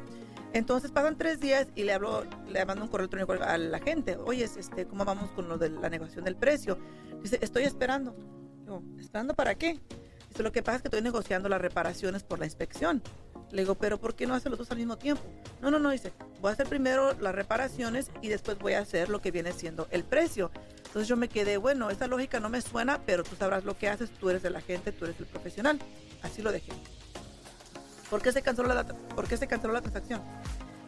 Entonces 0.52 0.92
pasan 0.92 1.18
tres 1.18 1.40
días 1.40 1.66
y 1.74 1.82
le 1.82 1.92
hablo, 1.92 2.24
le 2.48 2.64
mando 2.64 2.84
un 2.84 2.88
correo 2.88 3.08
electrónico 3.08 3.44
a 3.44 3.58
la 3.58 3.78
gente, 3.80 4.16
oye, 4.16 4.44
este, 4.44 4.86
¿cómo 4.86 5.04
vamos 5.04 5.30
con 5.32 5.48
lo 5.48 5.58
de 5.58 5.70
la 5.70 5.90
negociación 5.90 6.24
del 6.24 6.36
precio? 6.36 6.78
Dice, 7.22 7.38
estoy 7.42 7.64
esperando. 7.64 8.14
Digo, 8.60 8.82
¿esperando 8.98 9.34
para 9.34 9.56
qué? 9.56 9.80
Dice, 10.28 10.44
lo 10.44 10.52
que 10.52 10.62
pasa 10.62 10.76
es 10.76 10.82
que 10.82 10.88
estoy 10.88 11.02
negociando 11.02 11.48
las 11.48 11.60
reparaciones 11.60 12.22
por 12.22 12.38
la 12.38 12.44
inspección. 12.44 13.02
Le 13.50 13.62
digo, 13.62 13.74
pero 13.74 13.98
¿por 13.98 14.14
qué 14.14 14.26
no 14.26 14.34
hace 14.34 14.48
los 14.48 14.58
dos 14.58 14.70
al 14.70 14.78
mismo 14.78 14.96
tiempo? 14.96 15.22
No, 15.60 15.70
no, 15.70 15.78
no, 15.78 15.90
dice, 15.90 16.12
voy 16.40 16.50
a 16.50 16.52
hacer 16.52 16.68
primero 16.68 17.12
las 17.20 17.34
reparaciones 17.34 18.10
y 18.22 18.28
después 18.28 18.58
voy 18.58 18.74
a 18.74 18.80
hacer 18.80 19.08
lo 19.08 19.20
que 19.20 19.30
viene 19.30 19.52
siendo 19.52 19.88
el 19.90 20.04
precio. 20.04 20.50
Entonces 20.96 21.10
yo 21.10 21.16
me 21.18 21.28
quedé, 21.28 21.58
bueno, 21.58 21.90
esa 21.90 22.06
lógica 22.06 22.40
no 22.40 22.48
me 22.48 22.62
suena, 22.62 23.02
pero 23.04 23.22
tú 23.22 23.36
sabrás 23.36 23.66
lo 23.66 23.76
que 23.76 23.86
haces, 23.86 24.08
tú 24.08 24.30
eres 24.30 24.42
el 24.46 24.56
agente, 24.56 24.92
tú 24.92 25.04
eres 25.04 25.20
el 25.20 25.26
profesional. 25.26 25.78
Así 26.22 26.40
lo 26.40 26.50
dejé. 26.50 26.72
¿Por 28.08 28.22
qué 28.22 28.32
se 28.32 28.40
canceló 28.40 28.72
la, 28.72 28.86
por 28.86 29.28
qué 29.28 29.36
se 29.36 29.46
canceló 29.46 29.74
la 29.74 29.82
transacción? 29.82 30.22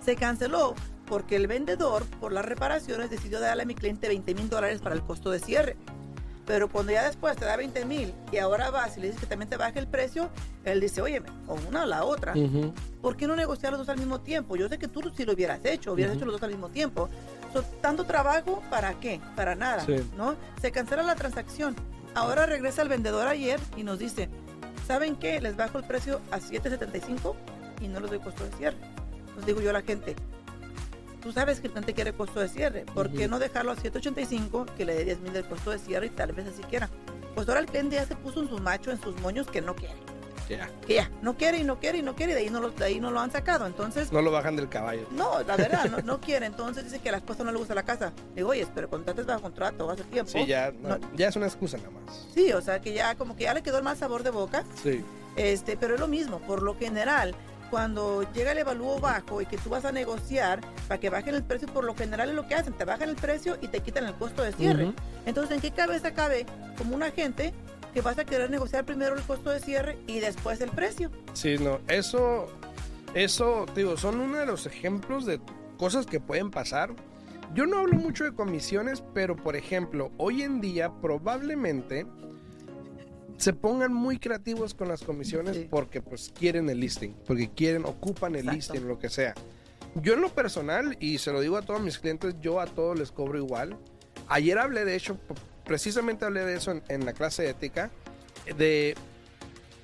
Se 0.02 0.16
canceló 0.16 0.74
porque 1.06 1.36
el 1.36 1.46
vendedor, 1.46 2.06
por 2.20 2.32
las 2.32 2.46
reparaciones, 2.46 3.10
decidió 3.10 3.38
darle 3.38 3.64
a 3.64 3.66
mi 3.66 3.74
cliente 3.74 4.08
20 4.08 4.34
mil 4.34 4.48
dólares 4.48 4.80
para 4.80 4.94
el 4.94 5.02
costo 5.02 5.30
de 5.30 5.40
cierre. 5.40 5.76
Pero 6.46 6.70
cuando 6.70 6.92
ya 6.92 7.04
después 7.04 7.36
te 7.36 7.44
da 7.44 7.58
20 7.58 7.84
mil 7.84 8.14
y 8.32 8.38
ahora 8.38 8.70
vas 8.70 8.96
y 8.96 9.00
le 9.00 9.08
dices 9.08 9.20
que 9.20 9.26
también 9.26 9.50
te 9.50 9.58
baje 9.58 9.78
el 9.78 9.88
precio, 9.88 10.30
él 10.64 10.80
dice, 10.80 11.02
oye, 11.02 11.20
o 11.46 11.58
una 11.68 11.82
o 11.82 11.86
la 11.86 12.04
otra. 12.04 12.32
Ujú. 12.32 12.72
¿por 13.02 13.16
qué 13.16 13.26
no 13.26 13.36
negociar 13.36 13.72
los 13.72 13.80
dos 13.80 13.88
al 13.90 13.98
mismo 13.98 14.20
tiempo? 14.20 14.56
Yo 14.56 14.68
sé 14.68 14.78
que 14.78 14.88
tú 14.88 15.02
sí 15.14 15.24
lo 15.24 15.34
hubieras 15.34 15.64
hecho, 15.64 15.92
hubieras 15.92 16.12
Ujú. 16.12 16.18
hecho 16.18 16.26
los 16.26 16.34
dos 16.36 16.42
al 16.44 16.50
mismo 16.50 16.70
tiempo. 16.70 17.08
So, 17.52 17.62
tanto 17.81 18.05
trabajo, 18.05 18.62
¿para 18.71 18.95
qué? 19.00 19.21
Para 19.37 19.55
nada, 19.55 19.85
Sí. 19.85 19.97
¿no? 20.17 20.37
Se 20.61 20.71
cancela 20.71 21.02
la 21.02 21.14
transacción. 21.14 21.75
Ahora 22.14 22.47
regresa 22.47 22.83
el 22.83 22.88
vendedor 22.88 23.26
ayer 23.28 23.59
y 23.76 23.83
nos 23.85 23.99
dice, 23.99 24.28
¿saben 24.87 25.17
qué? 25.17 25.40
Les 25.40 25.57
bajo 25.57 25.78
el 25.78 25.85
precio 25.85 26.21
a 26.31 26.38
7.75 26.40 27.35
y 27.81 27.88
no 27.88 28.00
les 28.00 28.11
doy 28.11 28.19
costo 28.21 28.45
de 28.45 28.50
cierre. 28.57 28.76
Entonces 29.21 29.47
digo 29.47 29.61
yo 29.61 29.71
a 29.71 29.75
la 29.75 29.83
gente, 29.83 30.14
tú 31.23 31.33
sabes 31.33 31.61
que 31.61 31.69
el 31.69 31.73
cliente 31.73 31.95
quiere 31.95 32.12
costo 32.12 32.40
de 32.40 32.49
cierre, 32.49 32.85
¿por 32.95 33.11
qué 33.11 33.21
Ujú. 33.26 33.31
no 33.31 33.38
dejarlo 33.38 33.73
a 33.73 33.76
7.85 33.76 34.67
que 34.76 34.85
le 34.85 34.95
dé 34.95 35.05
10 35.05 35.21
mil 35.21 35.33
del 35.33 35.45
costo 35.45 35.71
de 35.71 35.78
cierre 35.78 36.07
y 36.07 36.11
tal 36.11 36.33
vez 36.33 36.49
así 36.49 36.62
quiera? 36.62 36.88
Pues 37.35 37.49
ahora 37.49 37.61
el 37.61 37.67
cliente 37.67 37.97
ya 37.97 38.05
se 38.07 38.17
puso 38.17 38.40
en 38.43 38.49
su 38.49 38.59
macho, 38.59 38.90
en 38.90 39.00
sus 39.00 39.19
moños 39.21 39.47
que 39.47 39.61
no 39.61 39.76
quiere. 39.76 39.95
Ya. 40.49 41.11
no 41.23 41.37
quiere 41.37 41.59
y 41.59 41.64
no 41.64 41.78
quiere 41.78 41.99
y 41.99 42.02
no 42.02 42.14
quiere 42.17 42.33
y 42.33 42.35
de 42.37 42.40
ahí 42.43 42.50
no 42.50 42.61
lo, 42.61 42.71
de 42.71 42.85
ahí 42.85 43.00
no 43.00 43.11
lo 43.11 43.21
han 43.21 43.31
sacado. 43.31 43.67
Entonces, 43.67 44.11
No 44.12 44.23
lo 44.23 44.31
bajan 44.31 44.57
del 44.57 44.69
caballo. 44.69 45.07
no, 45.12 45.43
la 45.43 45.57
verdad, 45.57 45.85
no, 45.90 45.99
no 45.99 46.21
quiere. 46.23 46.47
Entonces 46.47 46.85
dice 46.85 46.99
que 47.00 47.09
a 47.11 47.12
la 47.12 47.19
esposa 47.19 47.45
no 47.45 47.52
le 47.52 47.59
gusta 47.59 47.75
la 47.75 47.83
casa. 47.83 48.12
Digo, 48.35 48.50
oye, 48.50 48.67
pero 48.75 48.88
contrates 48.88 49.26
bajo 49.26 49.43
contrato 49.43 49.90
hace 49.90 50.05
tiempo. 50.05 50.31
Sí, 50.33 50.47
ya, 50.47 50.73
no, 50.81 50.99
ya 51.14 51.28
es 51.28 51.37
una 51.37 51.47
excusa 51.47 51.76
nada 51.76 51.90
más. 51.90 52.26
Sí, 52.35 52.52
o 52.52 52.61
sea 52.61 52.81
que 52.81 52.93
ya 52.95 53.14
como 53.14 53.37
que 53.37 53.45
ya 53.45 53.55
le 53.55 53.62
quedó 53.62 53.78
el 53.78 53.85
mal 53.85 53.97
sabor 53.97 54.23
de 54.23 54.31
boca. 54.31 54.64
Sí. 54.83 55.05
Este, 55.37 55.76
pero 55.76 55.95
es 55.95 56.00
lo 56.00 56.09
mismo, 56.09 56.40
por 56.40 56.62
lo 56.62 56.76
general, 56.76 57.35
cuando 57.71 58.23
llega 58.33 58.52
el 58.52 58.59
evalúo 58.59 58.99
bajo 58.99 59.40
y 59.43 59.47
que 59.47 59.59
tú 59.59 59.69
vas 59.71 59.85
a 59.85 59.93
negociar 59.93 60.61
para 60.88 60.99
que 60.99 61.11
bajen 61.11 61.35
el 61.35 61.45
precio, 61.45 61.69
por 61.69 61.85
lo 61.85 61.95
general 61.95 62.31
es 62.31 62.35
lo 62.35 62.49
que 62.49 62.55
hacen, 62.55 62.73
te 62.73 62.85
bajan 62.85 63.11
el 63.11 63.14
precio 63.17 63.59
y 63.61 63.69
te 63.69 63.81
quitan 63.81 64.07
el 64.07 64.14
costo 64.14 64.43
de 64.43 64.52
cierre. 64.52 64.93
Entonces, 65.26 65.55
¿en 65.57 65.61
qué 65.61 65.71
cabeza 65.71 66.14
cabe 66.14 66.47
como 66.78 66.95
un 66.97 67.02
agente 67.02 67.52
que 67.92 68.00
vas 68.00 68.18
a 68.18 68.25
querer 68.25 68.50
negociar 68.50 68.85
primero 68.85 69.14
el 69.16 69.23
costo 69.23 69.50
de 69.50 69.61
cierre 69.61 69.99
y 70.07 70.21
después 70.21 70.61
el 70.61 70.71
precio? 70.71 71.11
Sí, 71.33 71.57
no, 71.59 71.80
eso, 71.88 72.47
eso, 73.14 73.66
digo, 73.75 73.97
son 73.97 74.21
uno 74.21 74.38
de 74.38 74.47
los 74.47 74.66
ejemplos 74.66 75.26
de 75.26 75.40
cosas 75.78 76.07
que 76.07 76.21
pueden 76.21 76.50
pasar. 76.50 76.95
Yo 77.54 77.66
no 77.66 77.78
hablo 77.78 77.95
mucho 77.95 78.25
de 78.25 78.33
comisiones, 78.33 79.02
pero 79.14 79.35
por 79.37 79.57
ejemplo, 79.57 80.11
hoy 80.18 80.42
en 80.42 80.61
día 80.61 80.92
probablemente 81.00 82.07
se 83.38 83.52
pongan 83.52 83.92
muy 83.95 84.18
creativos 84.18 84.75
con 84.75 84.88
las 84.88 85.02
comisiones 85.02 85.57
Sí. 85.57 85.66
porque 85.71 86.02
pues 86.02 86.33
quieren 86.37 86.68
el 86.68 86.80
listing, 86.80 87.14
porque 87.26 87.49
quieren, 87.50 87.85
ocupan 87.85 88.35
el 88.35 88.40
Exacto. 88.49 88.57
listing, 88.75 88.88
lo 88.88 88.99
que 88.99 89.09
sea. 89.09 89.35
Yo 89.95 90.14
en 90.14 90.21
lo 90.21 90.28
personal, 90.28 90.97
y 91.00 91.18
se 91.18 91.33
lo 91.33 91.40
digo 91.40 91.57
a 91.57 91.62
todos 91.62 91.80
mis 91.80 91.99
clientes, 91.99 92.35
yo 92.40 92.61
a 92.61 92.66
todos 92.66 92.99
les 92.99 93.11
cobro 93.12 93.38
igual. 93.38 93.76
Ayer 94.26 94.59
hablé 94.59 94.85
de 94.85 94.95
hecho, 94.97 95.16
precisamente 95.68 96.25
hablé 96.25 96.44
de 96.44 96.56
eso 96.56 96.72
en, 96.72 96.82
en 96.88 97.06
la 97.06 97.12
clase 97.12 97.44
de 97.44 97.50
ética, 97.50 97.90
de 98.56 98.96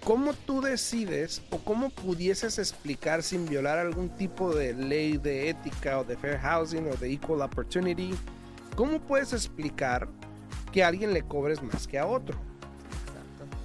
cómo 0.05 0.35
tú 0.35 0.61
decides 0.61 1.43
o 1.51 1.59
cómo 1.59 1.91
pudieses 1.91 2.59
explicar 2.59 3.23
sin 3.23 3.47
violar 3.47 3.79
algún 3.79 4.11
tipo 4.11 4.55
de 4.55 4.75
ley 4.75 5.17
de 5.17 5.49
ética 5.49 6.01
o 6.01 6.05
de 6.05 6.17
fair 6.17 6.39
housing 6.39 6.89
o 6.89 6.97
de 6.97 7.13
equal 7.13 7.41
opportunity, 7.43 8.15
cómo 8.77 9.01
puedes 9.01 9.33
explicar 9.33 10.09
que 10.73 10.85
a 10.85 10.89
alguien 10.89 11.15
le 11.15 11.23
cobres 11.23 11.63
más 11.63 11.87
que 11.87 11.99
a 11.99 12.07
otro. 12.07 12.37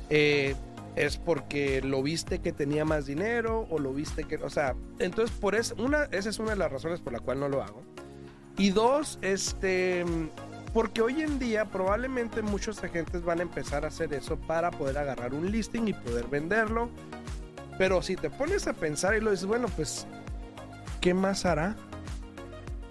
Eh, 0.09 0.55
es 0.95 1.17
porque 1.17 1.81
lo 1.81 2.01
viste 2.01 2.39
que 2.39 2.51
tenía 2.51 2.83
más 2.83 3.05
dinero 3.05 3.67
o 3.69 3.79
lo 3.79 3.93
viste 3.93 4.23
que, 4.23 4.35
o 4.37 4.49
sea, 4.49 4.75
entonces 4.99 5.35
por 5.37 5.55
eso, 5.55 5.75
una, 5.77 6.03
esa 6.05 6.29
es 6.29 6.39
una 6.39 6.51
de 6.51 6.57
las 6.57 6.71
razones 6.71 6.99
por 6.99 7.13
la 7.13 7.19
cual 7.19 7.39
no 7.39 7.49
lo 7.49 7.63
hago. 7.63 7.81
Y 8.57 8.71
dos, 8.71 9.17
este, 9.21 10.03
porque 10.73 11.01
hoy 11.01 11.21
en 11.21 11.39
día 11.39 11.65
probablemente 11.65 12.41
muchos 12.41 12.83
agentes 12.83 13.23
van 13.23 13.39
a 13.39 13.43
empezar 13.43 13.85
a 13.85 13.87
hacer 13.87 14.13
eso 14.13 14.37
para 14.37 14.71
poder 14.71 14.97
agarrar 14.97 15.33
un 15.33 15.51
listing 15.51 15.87
y 15.87 15.93
poder 15.93 16.27
venderlo. 16.27 16.89
Pero 17.77 18.01
si 18.01 18.15
te 18.15 18.29
pones 18.29 18.67
a 18.67 18.73
pensar 18.73 19.15
y 19.15 19.21
lo 19.21 19.31
dices, 19.31 19.45
bueno, 19.45 19.67
pues, 19.75 20.05
¿qué 21.01 21.13
más 21.13 21.45
hará? 21.45 21.75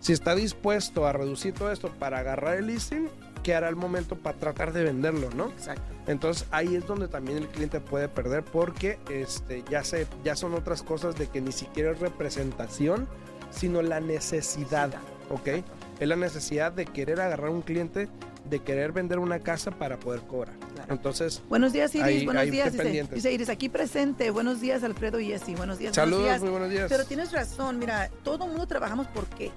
Si 0.01 0.13
está 0.13 0.35
dispuesto 0.35 1.07
a 1.07 1.13
reducir 1.13 1.55
todo 1.55 1.71
esto 1.71 1.91
para 1.99 2.19
agarrar 2.19 2.57
el 2.57 2.69
listing, 2.69 3.09
¿qué 3.43 3.55
hará 3.55 3.69
el 3.69 3.77
momento 3.77 4.17
para 4.17 4.39
tratar 4.39 4.73
de 4.73 4.85
venderlo, 4.85 5.29
no? 5.37 5.49
Exacto. 5.51 5.83
Entonces 6.07 6.49
ahí 6.51 6.75
es 6.75 6.87
donde 6.87 7.07
también 7.07 7.39
el 7.39 7.49
cliente 7.49 7.81
puede 7.81 8.09
perder 8.09 8.43
porque 8.43 8.99
este, 9.11 9.63
ya, 9.71 9.85
se, 9.85 10.07
ya 10.25 10.35
son 10.35 10.55
otras 10.55 10.83
cosas 10.83 11.17
de 11.17 11.29
que 11.29 11.43
ni 11.43 11.53
siquiera 11.53 11.91
es 11.91 12.01
representación, 12.01 13.07
sino 13.51 13.83
la 13.83 14.01
necesidad, 14.01 14.91
¿ok? 15.29 15.63
Es 16.01 16.09
la 16.09 16.17
necesidad 16.17 16.73
de 16.73 16.87
querer 16.87 17.21
agarrar 17.21 17.51
un 17.51 17.63
cliente, 17.63 18.09
de 18.49 18.61
querer 18.61 18.93
vender 18.93 19.19
una 19.19 19.41
casa 19.41 19.71
para 19.73 19.99
poder 19.99 20.21
cobrar. 20.23 20.55
Claro. 20.75 20.95
Entonces, 20.95 21.43
Buenos 21.49 21.73
días, 21.73 21.95
Iris. 21.95 22.25
Buenos 22.25 22.51
días. 22.51 22.73
Dice, 22.73 23.09
dice 23.13 23.33
Iris, 23.33 23.49
aquí 23.49 23.69
presente. 23.69 24.31
Buenos 24.31 24.61
días, 24.61 24.85
Alfredo 24.85 25.19
y 25.19 25.27
Jessy. 25.27 25.55
Buenos 25.57 25.79
días. 25.79 25.97
buenos 25.97 26.11
saludos, 26.11 26.25
días. 26.25 26.41
muy 26.41 26.51
buenos 26.51 26.71
días. 26.71 26.87
Pero 26.89 27.05
tienes 27.05 27.33
razón, 27.33 27.79
mira, 27.79 28.11
todo 28.23 28.45
el 28.45 28.51
mundo 28.51 28.67
trabajamos 28.67 29.09
por 29.09 29.27
qué. 29.27 29.51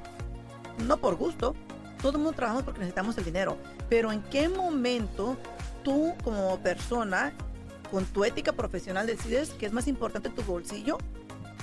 No 0.87 0.97
por 0.97 1.15
gusto, 1.15 1.55
todo 2.01 2.13
el 2.13 2.17
mundo 2.17 2.33
trabajamos 2.33 2.63
porque 2.63 2.79
necesitamos 2.79 3.17
el 3.19 3.25
dinero. 3.25 3.57
Pero 3.87 4.11
en 4.11 4.23
qué 4.23 4.49
momento 4.49 5.37
tú 5.83 6.15
como 6.23 6.59
persona, 6.59 7.33
con 7.91 8.05
tu 8.05 8.23
ética 8.23 8.53
profesional, 8.53 9.05
decides 9.05 9.51
que 9.51 9.67
es 9.67 9.73
más 9.73 9.87
importante 9.87 10.29
tu 10.29 10.41
bolsillo 10.41 10.97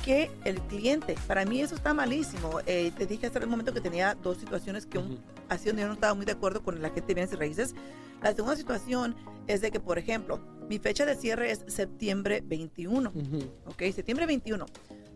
que 0.04 0.30
el 0.44 0.60
cliente. 0.62 1.14
Para 1.26 1.44
mí 1.44 1.60
eso 1.60 1.74
está 1.74 1.94
malísimo. 1.94 2.60
Eh, 2.66 2.92
te 2.96 3.06
dije 3.06 3.26
hace 3.26 3.38
un 3.38 3.50
momento 3.50 3.72
que 3.72 3.80
tenía 3.80 4.14
dos 4.14 4.38
situaciones 4.38 4.86
que 4.86 4.98
un, 4.98 5.12
Ujú. 5.12 5.18
así 5.48 5.66
donde 5.66 5.82
yo 5.82 5.88
no 5.88 5.94
estaba 5.94 6.14
muy 6.14 6.26
de 6.26 6.32
acuerdo 6.32 6.62
con 6.62 6.80
la 6.80 6.88
gente 6.90 7.08
de 7.08 7.14
bienes 7.14 7.32
y 7.32 7.36
raíces. 7.36 7.74
La 8.22 8.34
segunda 8.34 8.56
situación 8.56 9.14
es 9.46 9.60
de 9.60 9.70
que, 9.70 9.80
por 9.80 9.98
ejemplo, 9.98 10.40
mi 10.68 10.78
fecha 10.78 11.06
de 11.06 11.14
cierre 11.14 11.50
es 11.50 11.64
septiembre 11.68 12.42
21. 12.44 13.10
Ujú. 13.14 13.38
Ok, 13.66 13.82
septiembre 13.94 14.26
21. 14.26 14.66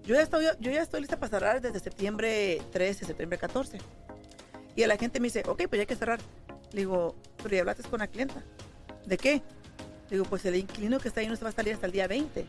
Yo 0.05 0.15
ya 0.15 0.23
estoy, 0.23 0.47
yo 0.61 0.71
ya 0.71 0.83
estoy 0.83 1.01
lista 1.01 1.19
para 1.19 1.31
cerrar 1.31 1.61
desde 1.61 1.79
septiembre 1.81 2.61
13, 2.73 3.05
septiembre 3.05 3.39
14. 3.39 3.79
Y 4.75 4.85
la 4.87 4.97
gente 4.97 5.21
me 5.21 5.27
dice, 5.27 5.43
ok, 5.47 5.65
pues 5.69 5.73
ya 5.73 5.81
hay 5.81 5.87
que 5.87 5.97
cerrar. 5.97 6.21
Le 6.73 6.81
digo, 6.81 7.15
pero 7.43 7.55
ya 7.55 7.61
hablaste 7.61 7.83
con 7.85 7.99
la 8.01 8.07
clienta. 8.07 8.43
¿De 9.07 9.19
qué? 9.19 9.43
Le 10.11 10.17
digo, 10.17 10.25
pues 10.25 10.45
el 10.47 10.57
inquilino 10.57 10.99
que 10.99 11.09
está 11.09 11.21
ahí 11.21 11.29
no 11.29 11.37
se 11.37 11.45
va 11.45 11.51
a 11.51 11.53
salir 11.53 11.75
hasta 11.75 11.87
el 11.87 11.93
día 11.93 12.07
20. 12.07 12.47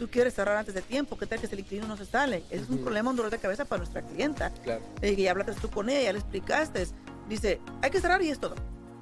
Tú 0.00 0.08
quieres 0.08 0.32
cerrar 0.32 0.56
antes 0.56 0.72
de 0.74 0.80
tiempo, 0.80 1.18
¿qué 1.18 1.26
tal 1.26 1.38
que 1.38 1.46
el 1.46 1.58
inquilino 1.58 1.86
no 1.86 1.94
se 1.94 2.06
sale? 2.06 2.42
Ese 2.48 2.62
es 2.62 2.68
un 2.70 2.76
Ujú. 2.76 2.84
problema, 2.84 3.10
un 3.10 3.16
dolor 3.16 3.30
de 3.30 3.36
cabeza 3.36 3.66
para 3.66 3.80
nuestra 3.80 4.00
clienta. 4.00 4.48
Claro. 4.64 4.80
Le 5.02 5.10
dije, 5.10 5.22
ya 5.24 5.32
hablaste 5.32 5.52
tú 5.60 5.68
con 5.68 5.90
ella, 5.90 6.00
ya 6.04 6.12
le 6.14 6.20
explicaste. 6.20 6.86
Dice, 7.28 7.60
hay 7.82 7.90
que 7.90 8.00
cerrar 8.00 8.22
y 8.22 8.30
es 8.30 8.40
todo. 8.40 8.54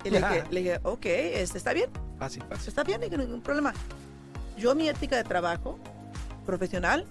Y 0.02 0.10
le 0.10 0.18
dije, 0.18 0.44
le 0.50 0.60
dije, 0.60 0.80
ok, 0.82 1.06
este, 1.06 1.58
¿está 1.58 1.72
bien? 1.72 1.88
Fácil, 2.18 2.42
fácil. 2.48 2.68
está 2.70 2.82
bien, 2.82 3.00
no 3.12 3.16
ningún 3.16 3.40
problema. 3.42 3.72
Yo, 4.56 4.74
mi 4.74 4.88
ética 4.88 5.16
de 5.16 5.22
trabajo 5.22 5.78
profesional, 6.44 7.06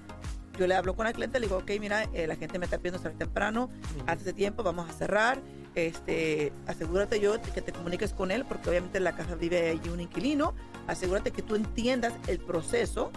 yo 0.59 0.67
le 0.67 0.75
hablo 0.75 0.93
con 0.93 1.05
la 1.05 1.13
cliente, 1.13 1.39
le 1.39 1.45
digo, 1.47 1.59
ok, 1.59 1.71
mira, 1.79 2.03
eh, 2.11 2.27
la 2.27 2.35
gente 2.35 2.59
me 2.59 2.65
está 2.65 2.79
pidiendo 2.79 2.99
salir 3.01 3.17
temprano, 3.17 3.69
antes 4.05 4.25
de 4.25 4.33
tiempo 4.33 4.63
vamos 4.63 4.89
a 4.89 4.91
cerrar, 4.91 5.39
este, 5.75 6.51
asegúrate 6.65 7.21
yo 7.21 7.41
que 7.41 7.61
te 7.61 7.71
comuniques 7.71 8.11
con 8.11 8.31
él, 8.31 8.43
porque 8.43 8.69
obviamente 8.69 8.97
en 8.97 9.05
la 9.05 9.15
casa 9.15 9.35
vive 9.35 9.69
allí 9.69 9.87
un 9.87 10.01
inquilino, 10.01 10.55
asegúrate 10.87 11.31
que 11.31 11.41
tú 11.41 11.55
entiendas 11.55 12.11
el 12.27 12.39
proceso 12.39 13.11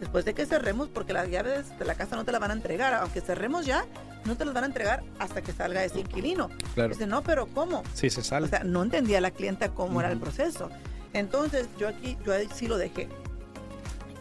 después 0.00 0.24
de 0.24 0.34
que 0.34 0.46
cerremos, 0.46 0.88
porque 0.88 1.12
las 1.12 1.28
llaves 1.28 1.78
de 1.78 1.84
la 1.84 1.94
casa 1.94 2.16
no 2.16 2.24
te 2.24 2.32
las 2.32 2.40
van 2.40 2.50
a 2.50 2.54
entregar, 2.54 2.94
aunque 2.94 3.20
cerremos 3.20 3.66
ya, 3.66 3.84
no 4.24 4.36
te 4.36 4.44
las 4.44 4.54
van 4.54 4.64
a 4.64 4.66
entregar 4.66 5.02
hasta 5.18 5.42
que 5.42 5.52
salga 5.52 5.84
ese 5.84 6.00
inquilino. 6.00 6.50
Claro. 6.74 6.90
Dice, 6.90 7.06
no, 7.06 7.22
pero 7.22 7.46
¿cómo? 7.46 7.82
Sí, 7.94 8.10
se 8.10 8.22
sale. 8.22 8.46
O 8.46 8.48
sea, 8.48 8.64
no 8.64 8.82
entendía 8.82 9.20
la 9.20 9.30
clienta 9.30 9.70
cómo 9.70 10.00
era 10.00 10.10
el 10.10 10.18
proceso. 10.18 10.70
Entonces, 11.12 11.68
yo 11.78 11.88
aquí, 11.88 12.16
yo 12.24 12.32
sí 12.54 12.68
lo 12.68 12.76
dejé. 12.76 13.08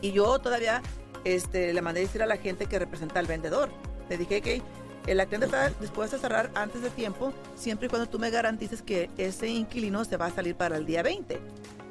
Y 0.01 0.12
yo 0.12 0.39
todavía 0.39 0.81
este, 1.24 1.74
le 1.74 1.81
mandé 1.81 2.01
decir 2.01 2.24
a 2.24 2.25
la 2.25 2.38
gente 2.38 2.67
que 2.67 2.79
representa 2.79 3.19
al 3.19 3.25
vendedor. 3.25 3.69
Le 4.10 4.17
dije 4.17 4.41
que 4.41 4.62
eh, 5.07 5.15
la 5.15 5.25
clienta 5.25 5.46
está 5.46 5.69
dispuesta 5.81 6.17
a 6.17 6.19
cerrar 6.19 6.51
antes 6.55 6.81
de 6.81 6.89
tiempo, 6.89 7.34
siempre 7.55 7.88
y 7.88 7.89
cuando 7.89 8.07
tú 8.07 8.19
me 8.19 8.29
garantices 8.29 8.81
que 8.81 9.10
ese 9.17 9.48
inquilino 9.48 10.05
se 10.05 10.17
va 10.17 10.27
a 10.27 10.31
salir 10.31 10.55
para 10.55 10.77
el 10.77 10.86
día 10.86 11.03
20, 11.03 11.39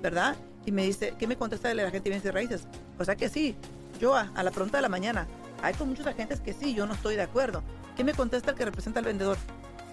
¿verdad? 0.02 0.36
Y 0.64 0.72
me 0.72 0.84
dice, 0.84 1.14
¿qué 1.18 1.26
me 1.26 1.36
contesta 1.36 1.70
el 1.70 1.80
agente 1.80 2.00
de 2.00 2.10
bienes 2.10 2.24
y 2.24 2.30
raíces? 2.30 2.66
O 2.98 3.04
sea 3.04 3.16
que 3.16 3.28
sí, 3.28 3.56
yo 3.98 4.14
a, 4.14 4.30
a 4.34 4.42
la 4.42 4.50
pregunta 4.50 4.78
de 4.78 4.82
la 4.82 4.88
mañana. 4.88 5.26
Hay 5.62 5.74
con 5.74 5.88
muchos 5.88 6.06
agentes 6.06 6.40
que 6.40 6.52
sí, 6.52 6.74
yo 6.74 6.86
no 6.86 6.94
estoy 6.94 7.16
de 7.16 7.22
acuerdo. 7.22 7.62
¿Qué 7.96 8.04
me 8.04 8.12
contesta 8.14 8.50
el 8.50 8.56
que 8.56 8.64
representa 8.64 8.98
al 9.00 9.06
vendedor? 9.06 9.36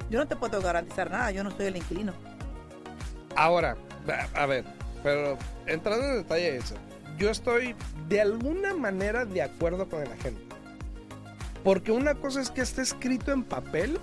Yo 0.09 0.19
no 0.19 0.27
te 0.27 0.35
puedo 0.35 0.61
garantizar 0.61 1.09
nada, 1.09 1.31
yo 1.31 1.43
no 1.43 1.51
soy 1.51 1.67
el 1.67 1.77
inquilino. 1.77 2.13
Ahora, 3.35 3.75
a- 4.35 4.45
ver, 4.45 4.65
pero 5.01 5.37
entrando 5.65 6.05
en 6.05 6.17
detalle 6.17 6.57
eso, 6.57 6.75
yo 7.17 7.29
estoy 7.29 7.75
de 8.09 8.21
alguna 8.21 8.73
manera 8.73 9.25
de 9.25 9.41
acuerdo 9.41 9.87
con 9.89 10.01
el 10.01 10.11
agente. 10.11 10.41
Porque 11.63 11.91
una 11.91 12.15
cosa 12.15 12.41
es 12.41 12.51
que 12.51 12.61
esté 12.61 12.81
escrito 12.81 13.31
en 13.31 13.43
papel 13.43 13.97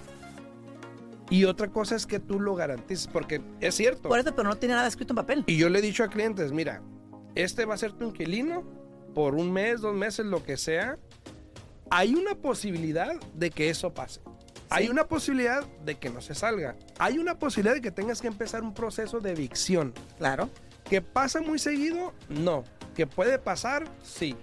y 1.28 1.44
otra 1.44 1.68
cosa 1.68 1.94
es 1.94 2.06
que 2.06 2.18
tú 2.18 2.40
lo 2.40 2.54
garantices, 2.54 3.06
porque 3.06 3.42
es 3.60 3.74
cierto. 3.74 4.08
Por 4.08 4.18
eso, 4.18 4.34
pero 4.34 4.48
no 4.48 4.56
tiene 4.56 4.74
nada 4.74 4.88
escrito 4.88 5.12
en 5.12 5.16
papel. 5.16 5.44
Y 5.46 5.58
yo 5.58 5.68
le 5.68 5.78
he 5.78 5.82
dicho 5.82 6.02
a 6.02 6.08
clientes, 6.08 6.52
mira, 6.52 6.80
este 7.34 7.66
va 7.66 7.74
a 7.74 7.78
ser 7.78 7.92
tu 7.92 8.06
inquilino 8.06 8.64
por 9.14 9.34
un 9.34 9.52
mes, 9.52 9.80
dos 9.80 9.94
meses, 9.94 10.26
lo 10.26 10.42
que 10.42 10.56
sea. 10.56 10.98
Hay 11.90 12.14
una 12.14 12.34
posibilidad 12.34 13.14
de 13.34 13.50
que 13.50 13.70
eso 13.70 13.92
pase. 13.92 14.20
Hay 14.68 14.88
una 14.88 15.04
posibilidad 15.08 15.64
de 15.84 15.98
que 15.98 16.10
no 16.10 16.20
se 16.20 16.34
salga. 16.34 16.76
Hay 16.98 17.18
una 17.18 17.38
posibilidad 17.38 17.74
de 17.74 17.80
que 17.80 17.90
tengas 17.90 18.20
que 18.20 18.28
empezar 18.28 18.62
un 18.62 18.72
proceso 18.72 19.18
de 19.18 19.32
evicción. 19.32 19.92
Claro. 20.18 20.48
¿Que 20.88 21.02
pasa 21.02 21.40
muy 21.40 21.58
seguido? 21.58 22.14
No. 22.28 22.62
¿Que 22.94 23.06
puede 23.06 23.38
pasar? 23.40 23.84
Sí. 24.04 24.36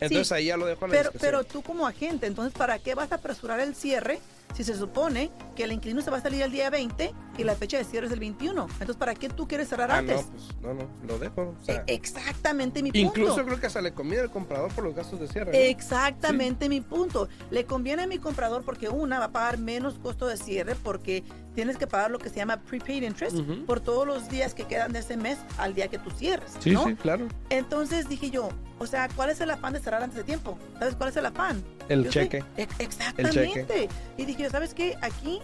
Entonces 0.00 0.28
Sí, 0.28 0.34
ahí 0.34 0.44
ya 0.46 0.58
lo 0.58 0.66
dejo 0.66 0.84
a 0.84 0.88
la 0.88 0.92
Pero, 0.92 1.10
pero 1.18 1.44
tú 1.44 1.62
como 1.62 1.86
agente, 1.86 2.26
entonces, 2.26 2.52
¿para 2.52 2.78
qué 2.78 2.94
vas 2.94 3.10
a 3.12 3.16
apresurar 3.16 3.60
el 3.60 3.74
cierre 3.74 4.18
si 4.54 4.64
se 4.64 4.74
supone 4.76 5.30
que 5.56 5.64
el 5.64 5.72
inquilino 5.72 6.00
se 6.00 6.10
va 6.10 6.16
a 6.18 6.20
salir 6.20 6.40
el 6.42 6.50
día 6.52 6.70
20 6.70 7.12
y 7.36 7.44
la 7.44 7.54
fecha 7.56 7.76
de 7.76 7.84
cierre 7.84 8.06
es 8.06 8.12
el 8.12 8.20
21? 8.20 8.62
Entonces, 8.72 8.96
¿para 8.96 9.14
qué 9.14 9.28
tú 9.28 9.46
quieres 9.48 9.68
cerrar 9.68 9.90
Ah, 9.90 9.98
antes? 9.98 10.24
no, 10.26 10.30
pues 10.32 10.44
no, 10.62 10.74
no, 10.74 10.88
lo 11.06 11.18
dejo. 11.18 11.54
o 11.60 11.64
sea, 11.64 11.84
E- 11.86 11.94
Exactamente 11.94 12.82
mi 12.82 12.92
punto. 12.92 13.08
incluso 13.20 13.44
creo 13.44 13.60
que 13.60 13.66
hasta 13.66 13.82
le 13.82 13.92
conviene 13.92 14.22
al 14.22 14.30
comprador 14.30 14.72
por 14.72 14.84
los 14.84 14.94
gastos 14.94 15.18
de 15.20 15.28
cierre. 15.28 15.52
¿no? 15.52 15.58
Exactamente 15.58 16.68
mi 16.68 16.80
punto. 16.80 17.28
Le 17.50 17.64
conviene 17.66 18.04
a 18.04 18.06
mi 18.06 18.18
comprador 18.18 18.62
porque 18.64 18.88
una 18.88 19.18
va 19.18 19.26
a 19.26 19.32
pagar 19.32 19.58
menos 19.58 19.98
costo 19.98 20.26
de 20.26 20.36
cierre 20.36 20.74
porque 20.76 21.24
tienes 21.54 21.76
que 21.76 21.86
pagar 21.86 22.10
lo 22.10 22.18
que 22.18 22.28
se 22.28 22.36
llama 22.36 22.56
prepaid 22.62 23.02
interest 23.02 23.36
Ujú. 23.36 23.64
por 23.66 23.80
todos 23.80 24.06
los 24.06 24.28
días 24.28 24.54
que 24.54 24.64
quedan 24.64 24.92
de 24.92 24.98
ese 25.00 25.16
mes 25.16 25.38
al 25.58 25.74
día 25.74 25.88
que 25.88 25.98
tú 25.98 26.10
cierres. 26.10 26.52
Sí, 26.60 26.70
¿no? 26.72 26.84
sí, 26.84 26.94
claro. 26.94 27.28
Entonces 27.50 28.08
dije 28.08 28.30
yo, 28.30 28.48
o 28.78 28.86
sea, 28.86 29.08
¿cuál 29.14 29.30
es 29.30 29.40
el 29.40 29.50
afán 29.50 29.72
de 29.72 29.80
cerrar 29.80 30.02
antes 30.02 30.16
de 30.16 30.24
tiempo? 30.24 30.58
¿Sabes 30.78 30.94
cuál 30.96 31.10
es 31.10 31.16
el 31.16 31.26
afán? 31.26 31.62
El 31.88 32.04
Yo 32.04 32.12
sé- 32.12 32.20
cheque. 32.22 32.44
Ex- 32.56 32.80
Exactamente. 32.80 33.88
Y 34.16 34.24
dije, 34.24 34.42
yo, 34.44 34.50
¿sabes 34.50 34.74
qué? 34.74 34.96
Aquí 35.02 35.40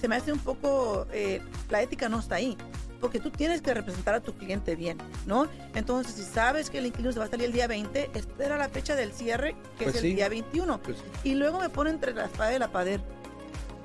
se 0.00 0.08
me 0.08 0.16
hace 0.16 0.32
un 0.32 0.38
poco, 0.38 1.06
eh, 1.12 1.42
la 1.70 1.82
ética 1.82 2.08
no 2.08 2.20
está 2.20 2.36
ahí. 2.36 2.56
Porque 3.00 3.20
tú 3.20 3.30
tienes 3.30 3.62
que 3.62 3.72
representar 3.74 4.14
a 4.14 4.20
tu 4.20 4.32
cliente 4.34 4.74
bien, 4.74 4.98
¿no? 5.24 5.46
Entonces, 5.76 6.14
si 6.14 6.24
sabes 6.24 6.68
que 6.68 6.78
el 6.78 6.86
inquilino 6.86 7.12
se 7.12 7.20
va 7.20 7.26
a 7.26 7.28
salir 7.28 7.46
el 7.46 7.52
día 7.52 7.68
20, 7.68 8.10
espera 8.14 8.56
la 8.58 8.68
fecha 8.68 8.96
del 8.96 9.12
cierre, 9.12 9.54
que 9.78 9.84
Pues 9.84 9.94
es 9.94 10.00
sí. 10.02 10.10
el 10.10 10.16
día 10.16 10.28
21. 10.28 10.80
Pues, 10.82 10.96
Y 11.22 11.34
luego 11.36 11.60
me 11.60 11.68
pone 11.68 11.90
entre 11.90 12.12
la 12.12 12.24
espada 12.24 12.56
y 12.56 12.58
la 12.58 12.72
pared. 12.72 13.00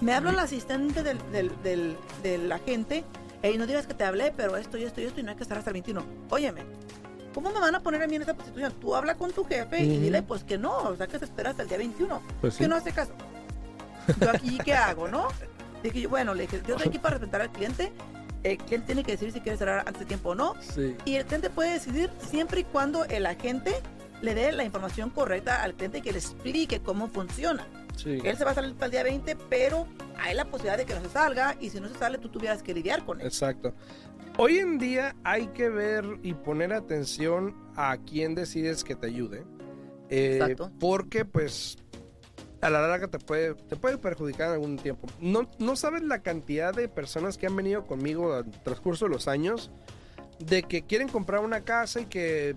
Me 0.03 0.13
habla 0.13 0.31
el 0.31 0.39
asistente 0.39 1.01
del, 1.01 1.17
del, 1.31 1.49
del, 1.63 1.97
del 2.21 2.51
agente, 2.51 3.05
y 3.41 3.57
no 3.57 3.65
digas 3.65 3.87
que 3.87 3.93
te 3.93 4.03
hablé, 4.03 4.33
pero 4.35 4.57
esto 4.57 4.77
y 4.77 4.83
esto 4.83 4.99
y 4.99 5.05
esto, 5.05 5.21
y 5.21 5.23
no 5.23 5.31
hay 5.31 5.37
que 5.37 5.43
estar 5.43 5.57
hasta 5.57 5.69
el 5.69 5.75
21. 5.75 6.03
Óyeme, 6.29 6.63
¿cómo 7.33 7.51
me 7.51 7.59
van 7.61 7.73
a 7.75 7.79
poner 7.79 8.03
a 8.03 8.07
mí 8.07 8.17
en 8.17 8.23
esa 8.23 8.33
posición? 8.33 8.73
Tú 8.81 8.95
habla 8.95 9.15
con 9.15 9.31
tu 9.31 9.45
jefe 9.45 9.81
y 9.81 9.91
Ujú. 9.93 10.01
dile, 10.01 10.21
pues 10.21 10.43
que 10.43 10.57
no, 10.57 10.75
o 10.77 10.95
sea, 10.97 11.07
que 11.07 11.19
se 11.19 11.25
espera 11.25 11.51
hasta 11.51 11.63
el 11.63 11.69
día 11.69 11.77
21 11.77 12.21
pues 12.41 12.55
sí. 12.55 12.63
que 12.63 12.67
no 12.67 12.75
hace 12.75 12.91
caso. 12.91 13.13
Yo 14.19 14.29
aquí, 14.29 14.57
¿qué 14.65 14.73
hago, 14.73 15.07
no? 15.07 15.29
Dije 15.81 16.01
yo, 16.01 16.09
bueno, 16.09 16.33
le 16.33 16.43
dije, 16.43 16.61
yo 16.67 16.75
estoy 16.75 16.89
aquí 16.89 16.99
para 16.99 17.17
respetar 17.17 17.41
al 17.41 17.51
cliente. 17.51 17.93
El 18.43 18.57
cliente 18.57 18.87
tiene 18.87 19.03
que 19.05 19.13
decidir 19.13 19.33
si 19.33 19.39
quiere 19.39 19.57
cerrar 19.57 19.79
antes 19.87 19.99
de 19.99 20.05
tiempo 20.05 20.31
o 20.31 20.35
no. 20.35 20.55
Sí. 20.59 20.97
Y 21.05 21.15
el 21.15 21.25
cliente 21.25 21.49
puede 21.49 21.71
decidir 21.71 22.09
siempre 22.29 22.59
y 22.61 22.63
cuando 22.65 23.05
el 23.05 23.25
agente 23.25 23.73
le 24.21 24.35
dé 24.35 24.51
la 24.51 24.65
información 24.65 25.09
correcta 25.09 25.63
al 25.63 25.73
cliente 25.75 25.99
y 25.99 26.01
que 26.01 26.11
le 26.11 26.19
explique 26.19 26.81
cómo 26.81 27.07
funciona. 27.07 27.65
Sí. 27.95 28.19
Él 28.23 28.37
se 28.37 28.45
va 28.45 28.51
a 28.51 28.53
salir 28.55 28.73
para 28.75 28.85
el 28.85 28.91
día 28.91 29.03
20, 29.03 29.35
pero 29.49 29.87
hay 30.17 30.35
la 30.35 30.45
posibilidad 30.45 30.77
de 30.77 30.85
que 30.85 30.93
no 30.93 31.01
se 31.01 31.09
salga 31.09 31.55
y 31.59 31.69
si 31.69 31.79
no 31.79 31.87
se 31.89 31.95
sale 31.95 32.17
tú 32.17 32.29
tuvieras 32.29 32.63
que 32.63 32.73
lidiar 32.73 33.05
con 33.05 33.19
él. 33.19 33.27
Exacto. 33.27 33.73
Hoy 34.37 34.57
en 34.57 34.79
día 34.79 35.15
hay 35.23 35.47
que 35.47 35.69
ver 35.69 36.05
y 36.23 36.33
poner 36.33 36.73
atención 36.73 37.55
a 37.75 37.97
quién 37.97 38.33
decides 38.33 38.83
que 38.83 38.95
te 38.95 39.07
ayude. 39.07 39.43
Eh, 40.09 40.39
Exacto. 40.39 40.71
Porque 40.79 41.23
pues 41.25 41.77
a 42.61 42.69
la 42.69 42.81
larga 42.87 43.07
te 43.07 43.19
puede, 43.19 43.55
te 43.55 43.75
puede 43.75 43.97
perjudicar 43.97 44.47
en 44.47 44.53
algún 44.53 44.77
tiempo. 44.77 45.07
No, 45.19 45.49
no 45.59 45.75
sabes 45.75 46.01
la 46.01 46.19
cantidad 46.19 46.73
de 46.73 46.87
personas 46.87 47.37
que 47.37 47.45
han 47.45 47.55
venido 47.55 47.85
conmigo 47.85 48.33
al 48.33 48.49
transcurso 48.63 49.05
de 49.05 49.11
los 49.11 49.27
años 49.27 49.69
de 50.39 50.63
que 50.63 50.83
quieren 50.83 51.09
comprar 51.09 51.41
una 51.41 51.61
casa 51.61 52.01
y 52.01 52.05
que 52.05 52.55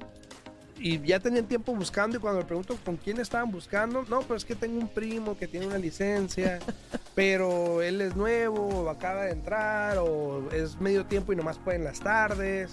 y 0.78 1.00
ya 1.02 1.20
tenían 1.20 1.46
tiempo 1.46 1.74
buscando 1.74 2.16
y 2.16 2.20
cuando 2.20 2.40
me 2.40 2.46
pregunto 2.46 2.76
con 2.84 2.96
quién 2.96 3.18
estaban 3.20 3.50
buscando, 3.50 4.04
no, 4.08 4.20
pues 4.20 4.42
es 4.42 4.44
que 4.44 4.54
tengo 4.54 4.78
un 4.78 4.88
primo 4.88 5.36
que 5.36 5.46
tiene 5.48 5.66
una 5.66 5.78
licencia, 5.78 6.58
pero 7.14 7.82
él 7.82 8.00
es 8.00 8.14
nuevo, 8.16 8.66
o 8.68 8.88
acaba 8.90 9.24
de 9.24 9.32
entrar, 9.32 9.98
o 9.98 10.48
es 10.52 10.80
medio 10.80 11.06
tiempo 11.06 11.32
y 11.32 11.36
nomás 11.36 11.58
puede 11.58 11.78
en 11.78 11.84
las 11.84 12.00
tardes. 12.00 12.72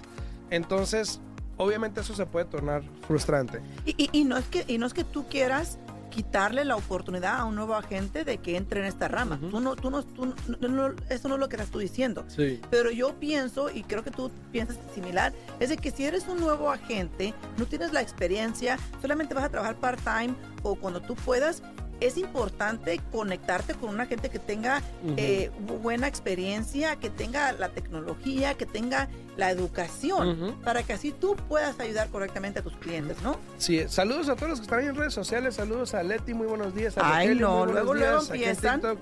Entonces, 0.50 1.20
obviamente 1.58 2.02
eso 2.02 2.14
se 2.16 2.26
puede 2.26 2.46
tornar 2.46 2.84
frustrante. 3.08 3.60
Y, 3.86 3.96
y- 4.04 4.10
y 4.12 4.24
no 4.26 4.38
es 4.38 4.46
que, 4.46 4.66
y 4.68 4.78
no 4.78 4.86
es 4.86 4.94
que 4.94 5.04
tú 5.04 5.26
quieras 5.30 5.78
quitarle 6.14 6.64
la 6.64 6.76
oportunidad 6.76 7.40
a 7.40 7.46
un 7.46 7.56
nuevo 7.56 7.74
agente 7.74 8.24
de 8.24 8.38
que 8.38 8.56
entre 8.56 8.82
en 8.82 8.86
esta 8.86 9.08
rama. 9.08 9.36
Ujú. 9.42 9.50
Tú 9.50 9.60
no, 9.60 9.76
tú 9.76 9.90
no, 9.90 10.04
tú 10.04 10.26
no- 10.28 10.68
no- 10.68 10.96
eso 11.10 11.28
no 11.28 11.36
es 11.36 11.40
lo 11.40 11.50
que 11.50 11.56
estás 11.56 11.72
tú 11.72 11.80
diciendo. 11.80 12.24
Sí. 12.28 12.62
Pero 12.70 12.92
yo 12.92 13.16
pienso, 13.20 13.70
y 13.72 13.84
creo 13.84 14.04
que 14.04 14.12
tú 14.12 14.30
piensas 14.52 14.78
similar, 14.94 15.34
es 15.60 15.70
de 15.70 15.78
que 15.78 15.90
si 15.92 16.06
eres 16.06 16.28
un 16.28 16.40
nuevo 16.40 16.70
agente, 16.72 17.34
no 17.58 17.66
tienes 17.66 17.92
la 17.94 18.02
experiencia, 18.02 18.78
solamente 19.02 19.34
vas 19.34 19.46
a 19.46 19.50
trabajar 19.50 19.76
part-time 19.78 20.36
o 20.62 20.76
cuando 20.76 21.02
tú 21.02 21.16
puedas, 21.16 21.64
es 22.06 22.18
importante 22.18 23.00
conectarte 23.12 23.74
con 23.76 23.90
un 23.92 24.02
agente 24.02 24.30
que 24.30 24.40
tenga 24.40 24.82
eh, 25.18 25.52
bu- 25.68 25.80
buena 25.80 26.08
experiencia, 26.08 26.96
que 26.98 27.10
tenga 27.10 27.52
la 27.54 27.70
tecnología, 27.70 28.54
que 28.56 28.66
tenga 28.66 29.08
la 29.38 29.50
educación, 29.52 30.56
para 30.64 30.84
que 30.84 30.94
así 30.94 31.12
tú 31.12 31.36
puedas 31.50 31.80
ayudar 31.80 32.10
correctamente 32.10 32.60
a 32.60 32.62
tus 32.64 32.76
clientes, 32.78 33.18
¿no? 33.24 33.38
Sí, 33.58 33.84
saludos 33.88 34.30
a 34.30 34.36
todos 34.36 34.50
los 34.50 34.60
que 34.60 34.64
están 34.66 34.80
ahí 34.80 34.86
en 34.88 34.96
redes 34.96 35.14
sociales. 35.14 35.56
Saludos 35.56 35.94
a 35.94 36.04
Leti, 36.04 36.34
muy 36.34 36.48
buenos 36.48 36.76
días. 36.76 36.98
A 36.98 37.16
Ay, 37.18 37.28
Rogelio, 37.30 37.48
no, 37.48 37.66
luego, 37.66 37.94
luego 37.94 38.20
días. 38.26 38.30
En 38.64 38.74
empiezan. 38.74 38.98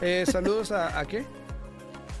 Eh, 0.00 0.24
saludos 0.30 0.72
a, 0.72 0.98
¿a 0.98 1.04
qué? 1.06 1.24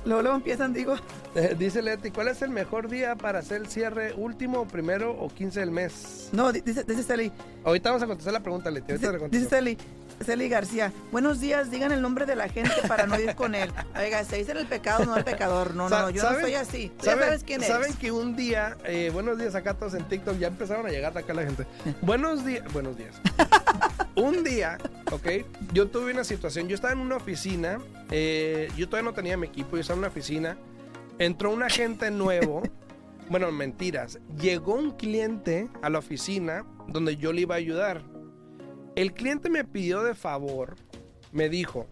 Luego, 0.04 0.20
luego 0.20 0.36
empiezan, 0.36 0.72
digo, 0.74 0.96
Eh, 1.36 1.56
dice 1.58 1.82
Leti, 1.82 2.12
¿cuál 2.12 2.28
es 2.28 2.42
el 2.42 2.50
mejor 2.50 2.88
día 2.88 3.16
para 3.16 3.40
hacer 3.40 3.62
el 3.62 3.66
cierre 3.66 4.12
último, 4.14 4.68
primero 4.68 5.10
o 5.18 5.28
15 5.28 5.58
del 5.58 5.72
mes? 5.72 6.28
no, 6.30 6.52
di- 6.52 6.60
dice, 6.60 6.84
dice 6.84 7.02
Celi, 7.02 7.32
Ahorita 7.64 7.88
vamos 7.90 8.04
a 8.04 8.06
contestar 8.06 8.32
la 8.34 8.38
pregunta, 8.40 8.70
Leti. 8.70 8.92
Dice, 8.92 9.06
dice 9.08 9.18
contesto. 9.18 9.56
Celi, 10.22 10.48
García, 10.48 10.92
buenos 11.12 11.40
días, 11.40 11.70
digan 11.70 11.92
el 11.92 12.00
nombre 12.00 12.24
de 12.24 12.34
la 12.36 12.48
gente 12.48 12.72
para 12.88 13.06
no 13.06 13.18
ir 13.18 13.34
con 13.34 13.54
él. 13.54 13.70
Oiga, 13.98 14.24
se 14.24 14.36
dice 14.36 14.52
el 14.52 14.66
pecado, 14.66 15.04
no 15.04 15.16
el 15.16 15.24
pecador. 15.24 15.74
No, 15.74 15.88
no, 15.88 16.10
yo 16.10 16.22
no 16.22 16.28
¿saben- 16.28 16.40
soy 16.42 16.54
así. 16.54 16.88
Tú 16.98 17.04
ya 17.04 17.12
¿Saben, 17.12 17.24
sabes 17.26 17.44
quién 17.44 17.60
saben 17.60 17.90
es. 17.90 17.96
que 17.96 18.10
un 18.12 18.34
día, 18.36 18.76
eh, 18.84 19.10
buenos 19.12 19.38
días 19.38 19.54
acá 19.54 19.74
todos 19.74 19.94
en 19.94 20.04
TikTok, 20.08 20.38
ya 20.38 20.48
empezaron 20.48 20.86
a 20.86 20.90
llegar 20.90 21.16
acá 21.16 21.34
la 21.34 21.42
gente. 21.42 21.66
buenos 22.00 22.44
días, 22.44 22.64
buenos 22.72 22.96
días. 22.96 23.14
un 24.14 24.44
día, 24.44 24.78
ok, 25.12 25.26
yo 25.72 25.88
tuve 25.88 26.12
una 26.12 26.24
situación, 26.24 26.68
yo 26.68 26.74
estaba 26.74 26.92
en 26.94 27.00
una 27.00 27.16
oficina, 27.16 27.78
eh, 28.10 28.70
yo 28.76 28.88
todavía 28.88 29.10
no 29.10 29.14
tenía 29.14 29.36
mi 29.36 29.46
equipo, 29.48 29.76
yo 29.76 29.80
estaba 29.80 29.96
en 29.96 30.00
una 30.00 30.08
oficina, 30.08 30.56
entró 31.18 31.50
un 31.50 31.62
agente 31.62 32.10
nuevo, 32.10 32.62
bueno, 33.28 33.50
mentiras, 33.52 34.18
llegó 34.40 34.74
un 34.74 34.92
cliente 34.92 35.68
a 35.82 35.90
la 35.90 35.98
oficina 35.98 36.64
donde 36.88 37.16
yo 37.16 37.32
le 37.32 37.42
iba 37.42 37.56
a 37.56 37.58
ayudar. 37.58 38.02
El 38.96 39.12
cliente 39.12 39.50
me 39.50 39.64
pidió 39.64 40.02
de 40.02 40.14
favor, 40.14 40.76
me 41.32 41.48
dijo, 41.48 41.86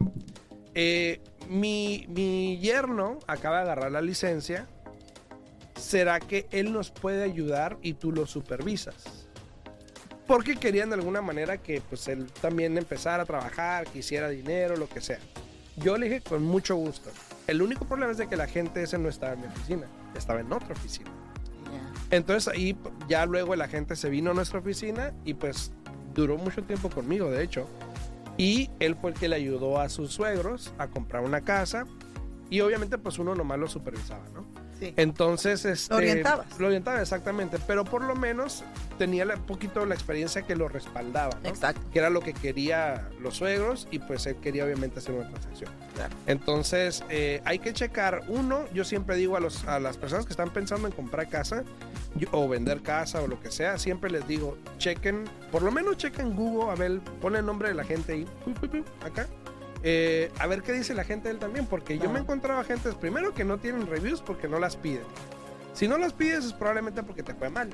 eh, 0.74 1.20
mi, 1.48 2.06
mi 2.08 2.58
yerno 2.58 3.18
acaba 3.26 3.56
de 3.56 3.62
agarrar 3.62 3.92
la 3.92 4.00
licencia. 4.00 4.68
¿Será 5.74 6.20
que 6.20 6.46
él 6.52 6.72
nos 6.72 6.90
puede 6.90 7.24
ayudar 7.24 7.76
y 7.82 7.94
tú 7.94 8.12
lo 8.12 8.26
supervisas? 8.26 9.26
Porque 10.28 10.56
querían 10.56 10.90
de 10.90 10.94
alguna 10.94 11.20
manera 11.20 11.58
que 11.58 11.80
pues 11.80 12.06
él 12.06 12.26
también 12.40 12.78
empezara 12.78 13.24
a 13.24 13.26
trabajar, 13.26 13.86
quisiera 13.88 14.28
dinero, 14.28 14.76
lo 14.76 14.88
que 14.88 15.00
sea. 15.00 15.18
Yo 15.76 15.98
le 15.98 16.08
dije 16.08 16.20
con 16.20 16.44
mucho 16.44 16.76
gusto. 16.76 17.10
El 17.48 17.62
único 17.62 17.84
problema 17.84 18.12
es 18.12 18.18
de 18.18 18.28
que 18.28 18.36
la 18.36 18.46
gente 18.46 18.82
ese 18.82 18.96
no 18.98 19.08
estaba 19.08 19.32
en 19.32 19.40
mi 19.40 19.46
oficina, 19.48 19.86
estaba 20.16 20.40
en 20.40 20.52
otra 20.52 20.72
oficina. 20.72 21.10
Entonces 22.10 22.52
ahí 22.52 22.76
ya 23.08 23.26
luego 23.26 23.54
el 23.54 23.62
agente 23.62 23.96
se 23.96 24.08
vino 24.08 24.30
a 24.30 24.34
nuestra 24.34 24.60
oficina 24.60 25.12
y 25.24 25.34
pues 25.34 25.72
duró 26.14 26.36
mucho 26.36 26.62
tiempo 26.62 26.90
conmigo, 26.90 27.30
de 27.30 27.42
hecho. 27.42 27.66
Y 28.36 28.70
él 28.80 28.96
fue 28.96 29.10
el 29.10 29.18
que 29.18 29.28
le 29.28 29.36
ayudó 29.36 29.78
a 29.78 29.88
sus 29.88 30.12
suegros 30.12 30.72
a 30.78 30.88
comprar 30.88 31.22
una 31.22 31.42
casa 31.42 31.86
y 32.50 32.60
obviamente 32.60 32.98
pues 32.98 33.18
uno 33.18 33.34
nomás 33.34 33.58
lo 33.58 33.68
supervisaba, 33.68 34.24
¿no? 34.34 34.44
Sí. 34.82 34.94
Entonces, 34.96 35.64
este, 35.64 35.94
orientabas. 35.94 36.58
Lo 36.58 36.66
orientaba 36.66 37.00
exactamente, 37.00 37.58
pero 37.66 37.84
por 37.84 38.02
lo 38.02 38.16
menos 38.16 38.64
tenía 38.98 39.24
un 39.24 39.42
poquito 39.42 39.86
la 39.86 39.94
experiencia 39.94 40.42
que 40.42 40.56
lo 40.56 40.68
respaldaba, 40.68 41.38
¿no? 41.42 41.48
Exacto. 41.48 41.80
Que 41.92 42.00
era 42.00 42.10
lo 42.10 42.20
que 42.20 42.32
quería 42.34 43.08
los 43.20 43.36
suegros 43.36 43.86
y 43.92 44.00
pues 44.00 44.26
él 44.26 44.36
quería 44.42 44.64
obviamente 44.64 44.98
hacer 44.98 45.14
una 45.14 45.28
transacción. 45.28 45.70
Claro. 45.94 46.14
Entonces, 46.26 47.04
eh, 47.10 47.40
hay 47.44 47.58
que 47.60 47.72
checar. 47.72 48.22
Uno, 48.28 48.64
yo 48.74 48.84
siempre 48.84 49.16
digo 49.16 49.36
a, 49.36 49.40
los, 49.40 49.64
a 49.68 49.78
las 49.78 49.96
personas 49.98 50.26
que 50.26 50.32
están 50.32 50.50
pensando 50.52 50.88
en 50.88 50.92
comprar 50.94 51.28
casa 51.28 51.62
yo- 52.16 52.28
o 52.32 52.48
vender 52.48 52.82
casa 52.82 53.22
o 53.22 53.26
lo 53.28 53.40
que 53.40 53.50
sea, 53.50 53.78
siempre 53.78 54.10
les 54.10 54.26
digo, 54.26 54.58
chequen, 54.78 55.24
por 55.50 55.62
lo 55.62 55.70
menos 55.70 55.96
chequen 55.96 56.34
Google, 56.34 56.70
a 56.72 56.74
ver, 56.74 57.00
pon 57.20 57.36
el 57.36 57.46
nombre 57.46 57.68
de 57.68 57.74
la 57.74 57.84
gente 57.84 58.12
ahí, 58.12 58.26
acá. 59.04 59.28
Eh, 59.82 60.30
a 60.38 60.46
ver 60.46 60.62
qué 60.62 60.72
dice 60.72 60.94
la 60.94 61.04
gente 61.04 61.28
de 61.28 61.34
él 61.34 61.40
también, 61.40 61.66
porque 61.66 61.94
yo 61.94 62.00
Claro. 62.00 62.12
me 62.14 62.18
he 62.20 62.22
encontrado 62.22 62.60
a 62.60 62.64
gentes, 62.64 62.94
primero 62.94 63.34
que 63.34 63.44
no 63.44 63.58
tienen 63.58 63.86
reviews 63.86 64.20
porque 64.20 64.48
no 64.48 64.58
las 64.58 64.76
piden. 64.76 65.02
Si 65.74 65.88
no 65.88 65.98
las 65.98 66.12
pides 66.12 66.44
es 66.44 66.52
probablemente 66.52 67.02
porque 67.02 67.22
te 67.22 67.34
fue 67.34 67.48
mal. 67.50 67.70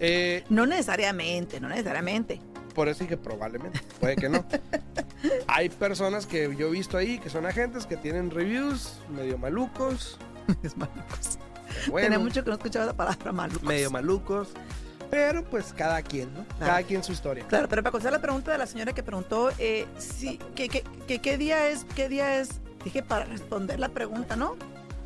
Eh, 0.00 0.44
No 0.48 0.66
necesariamente, 0.66 1.60
no 1.60 1.68
necesariamente. 1.68 2.40
por 2.74 2.88
eso 2.88 3.04
dije 3.04 3.16
probablemente, 3.16 3.80
puede 4.00 4.16
que 4.16 4.28
no. 4.28 4.44
Hay 5.48 5.68
personas 5.70 6.26
que 6.26 6.54
yo 6.56 6.68
he 6.68 6.70
visto 6.70 6.96
ahí 6.98 7.18
que 7.18 7.30
son 7.30 7.46
agentes 7.46 7.86
que 7.86 7.96
tienen 7.96 8.30
reviews 8.30 9.00
medio 9.14 9.38
malucos. 9.38 10.18
Es 10.62 10.76
malucos. 10.76 11.38
bueno, 11.88 12.08
Tiene 12.08 12.18
mucho 12.22 12.44
que 12.44 12.50
no 12.50 12.56
escuchaba 12.56 12.86
la 12.86 12.94
palabra 12.96 13.32
malucos. 13.32 13.62
medio 13.64 13.90
malucos. 13.90 14.50
Pero 15.10 15.44
pues 15.44 15.72
cada 15.72 16.02
quien, 16.02 16.32
¿no? 16.34 16.44
Cada 16.58 16.82
quien 16.82 17.02
su 17.02 17.12
historia. 17.12 17.46
Claro, 17.46 17.68
pero 17.68 17.82
para 17.82 17.92
contestar 17.92 18.12
la 18.12 18.20
pregunta 18.20 18.52
de 18.52 18.58
la 18.58 18.66
señora 18.66 18.92
que 18.92 19.02
preguntó, 19.02 19.50
eh, 19.58 19.86
sí, 19.98 20.38
¿qué, 20.54 20.68
qué, 20.68 20.84
qué, 21.06 21.20
qué 21.20 21.38
día 21.38 21.68
es? 21.68 21.84
¿Qué 21.94 22.08
día 22.08 22.40
es? 22.40 22.60
Dije 22.84 23.02
para 23.02 23.24
responder 23.24 23.80
la 23.80 23.88
pregunta, 23.88 24.36
¿no? 24.36 24.56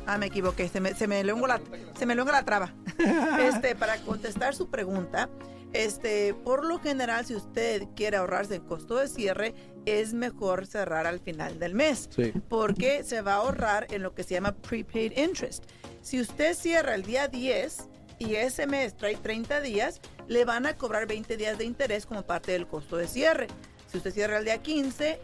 Ah, 0.05 0.17
me 0.17 0.27
equivoqué, 0.27 0.67
se 0.67 0.79
me, 0.79 0.93
se 0.93 1.07
me 1.07 1.23
la, 1.23 1.61
se 1.97 2.05
me 2.05 2.15
la 2.15 2.43
traba. 2.43 2.73
Este, 3.39 3.75
para 3.75 3.97
contestar 3.97 4.53
su 4.53 4.69
pregunta, 4.69 5.29
este, 5.73 6.33
por 6.33 6.65
lo 6.65 6.79
general, 6.79 7.25
si 7.25 7.35
usted 7.35 7.83
quiere 7.95 8.17
ahorrarse 8.17 8.55
el 8.55 8.63
costo 8.63 8.97
de 8.97 9.07
cierre, 9.07 9.55
es 9.85 10.13
mejor 10.13 10.67
cerrar 10.67 11.07
al 11.07 11.19
final 11.19 11.59
del 11.59 11.73
mes. 11.73 12.09
Sí. 12.15 12.33
Porque 12.49 13.03
se 13.03 13.21
va 13.21 13.33
a 13.33 13.37
ahorrar 13.37 13.87
en 13.89 14.03
lo 14.03 14.13
que 14.13 14.23
se 14.23 14.35
llama 14.35 14.53
prepaid 14.53 15.17
interest. 15.17 15.65
Si 16.01 16.19
usted 16.19 16.55
cierra 16.55 16.95
el 16.95 17.03
día 17.03 17.27
10 17.27 17.87
y 18.21 18.35
ese 18.35 18.67
mes 18.67 18.95
trae 18.95 19.15
30 19.15 19.61
días, 19.61 19.99
le 20.27 20.45
van 20.45 20.67
a 20.67 20.75
cobrar 20.75 21.07
20 21.07 21.37
días 21.37 21.57
de 21.57 21.65
interés 21.65 22.05
como 22.05 22.21
parte 22.21 22.51
del 22.51 22.67
costo 22.67 22.95
de 22.97 23.07
cierre. 23.07 23.47
Si 23.91 23.97
usted 23.97 24.13
cierra 24.13 24.37
el 24.37 24.45
día 24.45 24.59
15, 24.59 25.19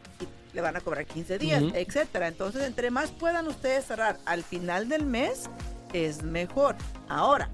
le 0.54 0.62
van 0.62 0.76
a 0.76 0.82
cobrar 0.82 1.06
15 1.06 1.38
días, 1.38 1.62
Ujú. 1.62 1.76
etcétera. 1.76 2.28
Entonces, 2.28 2.64
entre 2.64 2.90
más 2.90 3.12
puedan 3.12 3.48
ustedes 3.48 3.86
cerrar 3.86 4.18
al 4.26 4.44
final 4.44 4.90
del 4.90 5.06
mes, 5.06 5.44
es 5.94 6.24
mejor. 6.24 6.76
Ahora, 7.08 7.52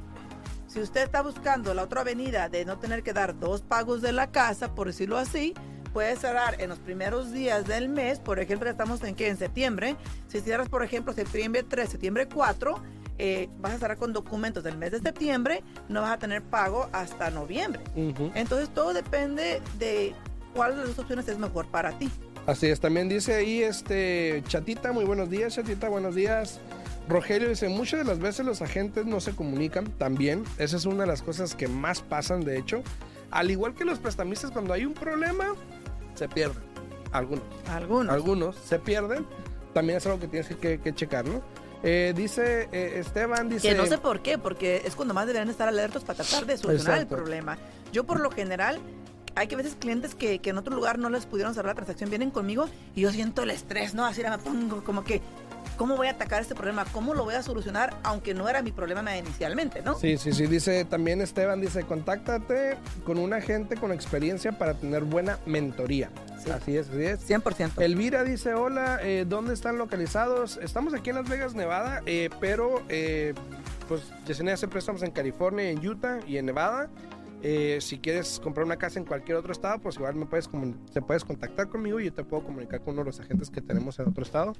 si 0.68 0.80
usted 0.80 1.04
está 1.04 1.22
buscando 1.22 1.74
la 1.74 1.84
otra 1.84 2.02
avenida 2.02 2.48
de 2.48 2.64
no 2.64 2.80
tener 2.80 3.04
que 3.04 3.12
dar 3.12 3.38
dos 3.38 3.62
pagos 3.62 4.02
de 4.02 4.14
la 4.14 4.32
casa, 4.32 4.74
por 4.74 4.88
decirlo 4.88 5.18
así, 5.18 5.54
puede 5.92 6.16
cerrar 6.16 6.60
en 6.62 6.70
los 6.70 6.80
primeros 6.80 7.34
días 7.34 7.68
del 7.68 7.90
mes. 7.90 8.20
Por 8.20 8.40
ejemplo, 8.40 8.70
estamos 8.70 9.04
en 9.04 9.14
qué? 9.14 9.28
En 9.28 9.38
septiembre. 9.38 9.98
Si 10.30 10.40
cierras, 10.40 10.70
por 10.70 10.84
ejemplo, 10.84 11.12
septiembre 11.14 11.64
3, 11.64 11.90
septiembre 11.90 12.30
4, 12.30 12.82
eh, 13.18 13.50
vas 13.60 13.74
a 13.74 13.80
cerrar 13.80 13.98
con 13.98 14.14
documentos 14.14 14.64
del 14.64 14.78
mes 14.78 14.92
de 14.92 15.00
septiembre, 15.00 15.64
no 15.90 16.02
vas 16.02 16.12
a 16.12 16.18
tener 16.18 16.42
pago 16.42 16.90
hasta 16.92 17.30
noviembre. 17.30 17.82
Ujú. 17.96 18.32
Entonces, 18.36 18.70
todo 18.74 18.94
depende 18.94 19.62
de 19.78 20.14
cuál 20.54 20.76
de 20.76 20.88
las 20.88 21.00
opciones 21.00 21.28
es 21.28 21.38
mejor 21.38 21.68
para 21.68 21.92
ti. 21.98 22.10
Así 22.46 22.68
es, 22.68 22.80
también 22.80 23.08
dice 23.08 23.36
ahí 23.36 23.64
este 23.64 24.44
Chatita, 24.48 24.92
muy 24.92 25.06
buenos 25.06 25.30
días, 25.30 25.56
Chatita, 25.56 25.88
buenos 25.88 26.14
días. 26.14 26.60
Rogelio 27.08 27.50
dice, 27.50 27.70
muchas 27.70 28.00
de 28.00 28.06
las 28.06 28.20
veces 28.20 28.46
los 28.46 28.62
agentes 28.62 29.06
no 29.06 29.20
se 29.20 29.36
comunican 29.36 29.86
también. 29.98 30.44
Esa 30.58 30.78
es 30.78 30.86
una 30.86 31.02
de 31.02 31.08
las 31.08 31.22
cosas 31.22 31.56
que 31.56 31.68
más 31.68 32.02
pasan, 32.02 32.42
de 32.42 32.58
hecho. 32.58 32.82
Al 33.32 33.52
igual 33.52 33.74
que 33.76 33.84
los 33.84 34.00
prestamistas, 34.00 34.52
cuando 34.52 34.74
hay 34.74 34.86
un 34.86 34.94
problema, 34.94 35.56
se 36.16 36.30
pierden. 36.30 36.64
Algunos. 37.12 37.44
Algunos. 37.70 38.14
Algunos 38.14 38.56
se 38.56 38.80
pierden. 38.80 39.26
También 39.74 39.98
es 39.98 40.06
algo 40.06 40.20
que 40.20 40.28
tienes 40.28 40.56
que, 40.56 40.80
que 40.80 40.94
checar, 40.94 41.26
¿no? 41.26 41.42
Eh, 41.84 42.14
dice 42.16 42.70
eh, 42.72 43.00
Esteban, 43.00 43.50
dice... 43.50 43.68
Que 43.68 43.76
no 43.76 43.86
sé 43.86 43.98
por 43.98 44.22
qué, 44.22 44.38
porque 44.38 44.82
es 44.86 44.96
cuando 44.96 45.14
más 45.14 45.28
deberían 45.28 45.50
estar 45.50 45.68
alertos 45.68 46.04
para 46.04 46.24
tratar 46.24 46.46
de 46.46 46.58
solucionar 46.58 46.96
Exacto. 46.96 47.16
el 47.16 47.22
problema. 47.22 47.58
Yo 47.92 48.06
por 48.06 48.22
lo 48.22 48.32
general, 48.32 48.80
hay 49.36 49.48
que 49.48 49.58
veces 49.58 49.76
clientes 49.76 50.16
que, 50.16 50.40
que 50.40 50.52
en 50.52 50.58
otro 50.58 50.74
lugar 50.74 50.98
no 50.98 51.10
les 51.10 51.26
pudieron 51.26 51.54
cerrar 51.54 51.72
la 51.72 51.76
transacción, 51.76 52.10
vienen 52.10 52.32
conmigo 52.32 52.70
y 52.96 53.02
yo 53.02 53.12
siento 53.12 53.44
el 53.44 53.52
estrés, 53.52 53.94
¿no? 53.94 54.06
Así 54.06 54.24
me 54.24 54.38
pongo 54.38 54.84
como 54.84 55.04
que, 55.04 55.22
¿cómo 55.78 55.96
voy 55.96 56.08
a 56.08 56.12
atacar 56.12 56.42
este 56.42 56.56
problema? 56.56 56.86
¿Cómo 56.92 57.14
lo 57.14 57.24
voy 57.24 57.36
a 57.36 57.44
solucionar? 57.44 57.96
Aunque 58.04 58.34
no 58.34 58.48
era 58.50 58.62
mi 58.62 58.72
problema 58.72 59.16
inicialmente, 59.18 59.82
¿no? 59.82 59.98
Sí, 59.98 60.18
sí, 60.18 60.34
sí. 60.34 60.48
Dice 60.48 60.86
también 60.86 61.22
Esteban, 61.22 61.62
dice, 61.62 61.84
contáctate 61.84 62.78
con 63.06 63.18
un 63.18 63.34
agente 63.34 63.76
con 63.76 63.92
experiencia 63.92 64.52
para 64.54 64.76
tener 64.76 65.04
buena 65.04 65.40
mentoría. 65.46 66.10
Sí. 66.44 66.52
Así 66.52 66.78
es, 66.78 66.90
así 66.90 67.04
es. 67.04 67.30
100%. 67.30 67.82
Elvira 67.82 68.24
dice, 68.24 68.54
hola, 68.54 69.00
eh, 69.02 69.26
¿dónde 69.28 69.54
están 69.54 69.78
localizados? 69.78 70.58
Estamos 70.62 70.94
aquí 70.94 71.10
en 71.10 71.18
Las 71.18 71.30
Vegas, 71.30 71.56
Nevada, 71.56 72.02
eh, 72.06 72.30
pero 72.40 72.84
eh, 72.90 73.34
pues 73.88 74.12
Yesenia 74.26 74.54
hace 74.56 74.68
préstamos 74.68 75.04
en 75.04 75.12
California, 75.12 75.70
en 75.70 75.86
Utah 75.86 76.20
y 76.28 76.38
en 76.38 76.46
Nevada. 76.46 76.90
Eh, 77.46 77.80
si 77.82 78.00
quieres 78.00 78.40
comprar 78.42 78.66
una 78.66 78.78
casa 78.78 79.00
en 79.00 79.06
cualquier 79.06 79.36
otro 79.36 79.52
estado, 79.52 79.78
pues 79.80 79.98
igual 79.98 80.16
me 80.16 80.26
puedes, 80.26 80.50
te 80.94 81.02
puedes 81.02 81.26
contactar 81.26 81.68
conmigo 81.68 82.00
y 82.00 82.06
yo 82.06 82.14
te 82.14 82.24
puedo 82.24 82.42
comunicar 82.44 82.80
con 82.80 82.94
uno 82.94 83.02
de 83.04 83.08
los 83.08 83.20
agentes 83.20 83.50
que 83.50 83.60
tenemos 83.62 84.00
en 84.00 84.08
otro 84.08 84.24
estado 84.24 84.54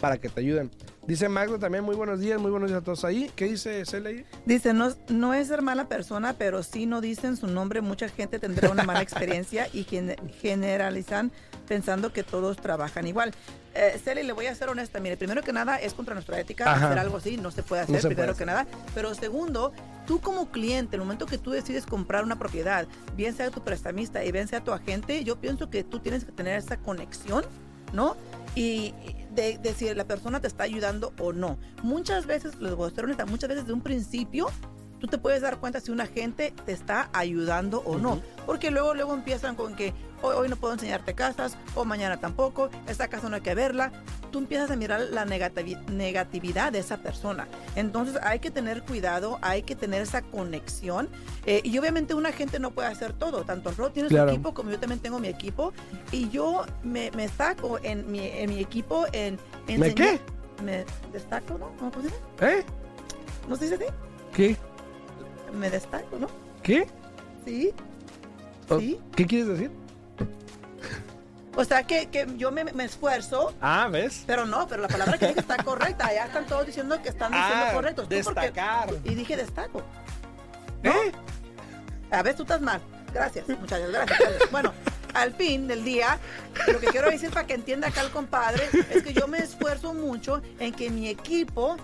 para 0.00 0.18
que 0.18 0.28
te 0.28 0.40
ayuden. 0.40 0.72
Dice 1.06 1.28
Magdo 1.28 1.56
también, 1.60 1.84
muy 1.84 1.94
buenos 1.94 2.18
días, 2.18 2.40
muy 2.40 2.50
buenos 2.50 2.68
días 2.68 2.80
a 2.82 2.84
todos 2.84 3.04
ahí. 3.04 3.30
¿Qué 3.36 3.44
dice 3.44 3.84
Celia? 3.86 4.24
Dice, 4.44 4.74
no, 4.74 4.88
no 5.08 5.34
es 5.34 5.46
ser 5.46 5.62
mala 5.62 5.86
persona, 5.88 6.32
pero 6.36 6.64
si 6.64 6.84
no 6.86 7.00
dicen 7.00 7.36
su 7.36 7.46
nombre, 7.46 7.80
mucha 7.80 8.08
gente 8.08 8.40
tendrá 8.40 8.70
una 8.70 8.82
mala 8.82 9.02
experiencia 9.02 9.68
y 9.72 9.84
gen- 9.84 10.16
generalizan 10.40 11.30
pensando 11.68 12.12
que 12.12 12.24
todos 12.24 12.56
trabajan 12.56 13.06
igual. 13.06 13.32
Eh, 13.74 14.00
le 14.24 14.32
voy 14.32 14.46
a 14.46 14.54
ser 14.56 14.68
honesta. 14.68 14.98
Mire, 14.98 15.16
primero 15.16 15.42
que 15.42 15.52
nada, 15.52 15.76
es 15.76 15.94
contra 15.94 16.14
nuestra 16.14 16.40
ética 16.40 16.72
Ajá. 16.72 16.86
hacer 16.86 16.98
algo 16.98 17.18
así. 17.18 17.36
No 17.36 17.52
se 17.52 17.62
puede 17.62 17.82
hacer, 17.82 17.94
No 17.94 18.00
se 18.00 18.08
primero 18.08 18.32
puede 18.32 18.38
que 18.38 18.46
nada. 18.46 18.66
Pero 18.94 19.14
segundo, 19.14 19.72
tú 20.06 20.20
como 20.20 20.50
cliente, 20.50 20.96
el 20.96 21.02
momento 21.02 21.26
que 21.26 21.38
tú 21.38 21.50
decides 21.50 21.86
comprar 21.86 22.24
una 22.24 22.38
propiedad, 22.38 22.86
bien 23.16 23.34
sea 23.34 23.50
tu 23.50 23.62
prestamista 23.62 24.24
y 24.24 24.32
bien 24.32 24.48
sea 24.48 24.62
tu 24.62 24.72
agente, 24.72 25.24
yo 25.24 25.36
pienso 25.36 25.70
que 25.70 25.84
tú 25.84 25.98
tienes 25.98 26.24
que 26.24 26.32
tener 26.32 26.58
esa 26.58 26.78
conexión, 26.78 27.44
¿no? 27.92 28.16
Y 28.54 28.94
de, 29.34 29.58
de 29.58 29.74
si 29.74 29.92
la 29.94 30.04
persona 30.04 30.40
te 30.40 30.46
está 30.46 30.64
ayudando 30.64 31.12
o 31.18 31.32
no. 31.32 31.58
Muchas 31.82 32.26
veces, 32.26 32.58
les 32.60 32.74
voy 32.74 32.90
a 32.90 32.94
ser 32.94 33.04
honesta, 33.04 33.26
muchas 33.26 33.48
veces 33.48 33.66
de 33.66 33.72
un 33.72 33.82
principio 33.82 34.48
tú 34.98 35.06
te 35.08 35.18
puedes 35.18 35.42
dar 35.42 35.58
cuenta 35.58 35.80
si 35.80 35.90
un 35.90 36.00
agente 36.00 36.52
te 36.64 36.72
está 36.72 37.10
ayudando 37.12 37.80
o 37.80 37.98
no. 37.98 38.20
Porque 38.44 38.70
luego, 38.70 38.94
luego 38.94 39.14
empiezan 39.14 39.54
con 39.54 39.74
que 39.74 39.92
hoy, 40.22 40.34
hoy 40.34 40.48
no 40.48 40.56
puedo 40.56 40.74
enseñarte 40.74 41.14
casas, 41.14 41.56
o 41.74 41.84
mañana 41.84 42.18
tampoco, 42.18 42.70
esta 42.86 43.08
casa 43.08 43.28
no 43.28 43.36
hay 43.36 43.42
que 43.42 43.54
verla. 43.54 43.92
Tú 44.36 44.40
empiezas 44.40 44.70
a 44.70 44.76
mirar 44.76 45.00
la 45.12 45.24
negativi- 45.24 45.82
negatividad 45.86 46.70
de 46.70 46.80
esa 46.80 46.98
persona. 46.98 47.48
Entonces 47.74 48.18
hay 48.22 48.38
que 48.38 48.50
tener 48.50 48.82
cuidado, 48.82 49.38
hay 49.40 49.62
que 49.62 49.74
tener 49.74 50.02
esa 50.02 50.20
conexión. 50.20 51.08
Eh, 51.46 51.62
y 51.64 51.78
obviamente 51.78 52.12
un 52.12 52.26
agente 52.26 52.58
no 52.58 52.70
puede 52.72 52.88
hacer 52.88 53.14
todo. 53.14 53.44
Tanto 53.44 53.70
Ro 53.70 53.92
tiene 53.92 54.10
Claro. 54.10 54.28
su 54.28 54.34
equipo 54.34 54.52
como 54.52 54.70
yo 54.72 54.78
también 54.78 55.00
tengo 55.00 55.18
mi 55.18 55.28
equipo. 55.28 55.72
Y 56.12 56.28
yo 56.28 56.66
me, 56.82 57.10
me 57.12 57.22
destaco 57.22 57.78
en 57.82 58.12
mi, 58.12 58.26
en 58.26 58.50
mi 58.50 58.60
equipo 58.60 59.06
en... 59.12 59.38
¿Me 59.66 59.76
enseñar- 59.76 59.94
qué? 59.94 60.20
Me 60.62 60.84
destaco, 61.14 61.56
¿no? 61.56 61.70
¿Cómo 61.78 61.90
se 61.94 62.02
dice? 62.02 62.16
¿Eh? 62.42 62.64
¿No 63.48 63.56
se 63.56 63.64
dice 63.70 63.76
así? 63.76 63.84
¿Qué? 64.34 64.54
Me 65.58 65.70
destaco, 65.70 66.18
¿no? 66.18 66.26
¿Qué? 66.62 66.86
Sí. 67.46 67.72
Oh, 68.68 68.78
Sí. 68.78 69.00
¿Qué 69.16 69.24
quieres 69.26 69.48
decir? 69.48 69.70
O 71.56 71.64
sea 71.64 71.84
que, 71.84 72.06
que 72.10 72.26
yo 72.36 72.52
me, 72.52 72.64
me 72.64 72.84
esfuerzo, 72.84 73.54
Ah, 73.60 73.88
¿ves? 73.90 74.22
pero 74.26 74.44
no, 74.44 74.68
pero 74.68 74.82
la 74.82 74.88
palabra 74.88 75.16
que 75.18 75.28
dije 75.28 75.40
está 75.40 75.56
correcta. 75.64 76.12
Ya 76.12 76.26
están 76.26 76.46
todos 76.46 76.66
diciendo 76.66 77.00
que 77.02 77.08
están 77.08 77.32
diciendo 77.32 77.64
Ah, 77.68 77.72
correctos. 77.72 78.08
Destacar. 78.08 78.90
Y 79.04 79.14
dije 79.14 79.36
destaco. 79.36 79.82
¿Eh? 80.82 81.12
A 82.10 82.22
ver, 82.22 82.34
tú 82.36 82.42
estás 82.42 82.60
mal. 82.60 82.80
Gracias, 83.12 83.48
muchachos, 83.48 83.90
gracias. 83.90 84.18
gracias. 84.20 84.50
Bueno, 84.50 84.72
al 85.14 85.32
fin 85.34 85.66
del 85.66 85.82
día, 85.84 86.18
lo 86.70 86.78
que 86.78 86.88
quiero 86.88 87.10
decir 87.10 87.30
para 87.30 87.46
que 87.46 87.54
entienda 87.54 87.88
acá 87.88 88.02
el 88.02 88.10
compadre 88.10 88.68
es 88.90 89.02
que 89.02 89.14
yo 89.14 89.26
me 89.26 89.38
esfuerzo 89.38 89.94
mucho 89.94 90.42
en 90.58 90.72
que 90.74 90.90
mi 90.90 91.08
equipo 91.08 91.78